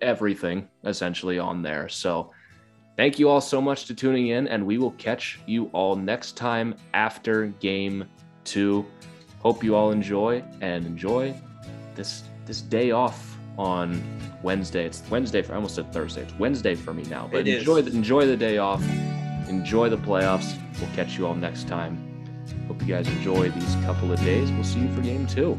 [0.00, 1.88] everything essentially on there.
[1.88, 2.32] So
[2.96, 6.36] thank you all so much to tuning in, and we will catch you all next
[6.36, 8.04] time after game
[8.44, 8.86] two.
[9.40, 11.34] Hope you all enjoy and enjoy
[11.94, 14.02] this this day off on
[14.42, 14.84] Wednesday.
[14.86, 16.22] It's Wednesday for I almost said Thursday.
[16.22, 17.28] It's Wednesday for me now.
[17.30, 18.82] But enjoy the enjoy the day off.
[19.48, 20.58] Enjoy the playoffs.
[20.80, 22.06] We'll catch you all next time.
[22.68, 24.50] Hope you guys enjoy these couple of days.
[24.52, 25.58] We'll see you for game two.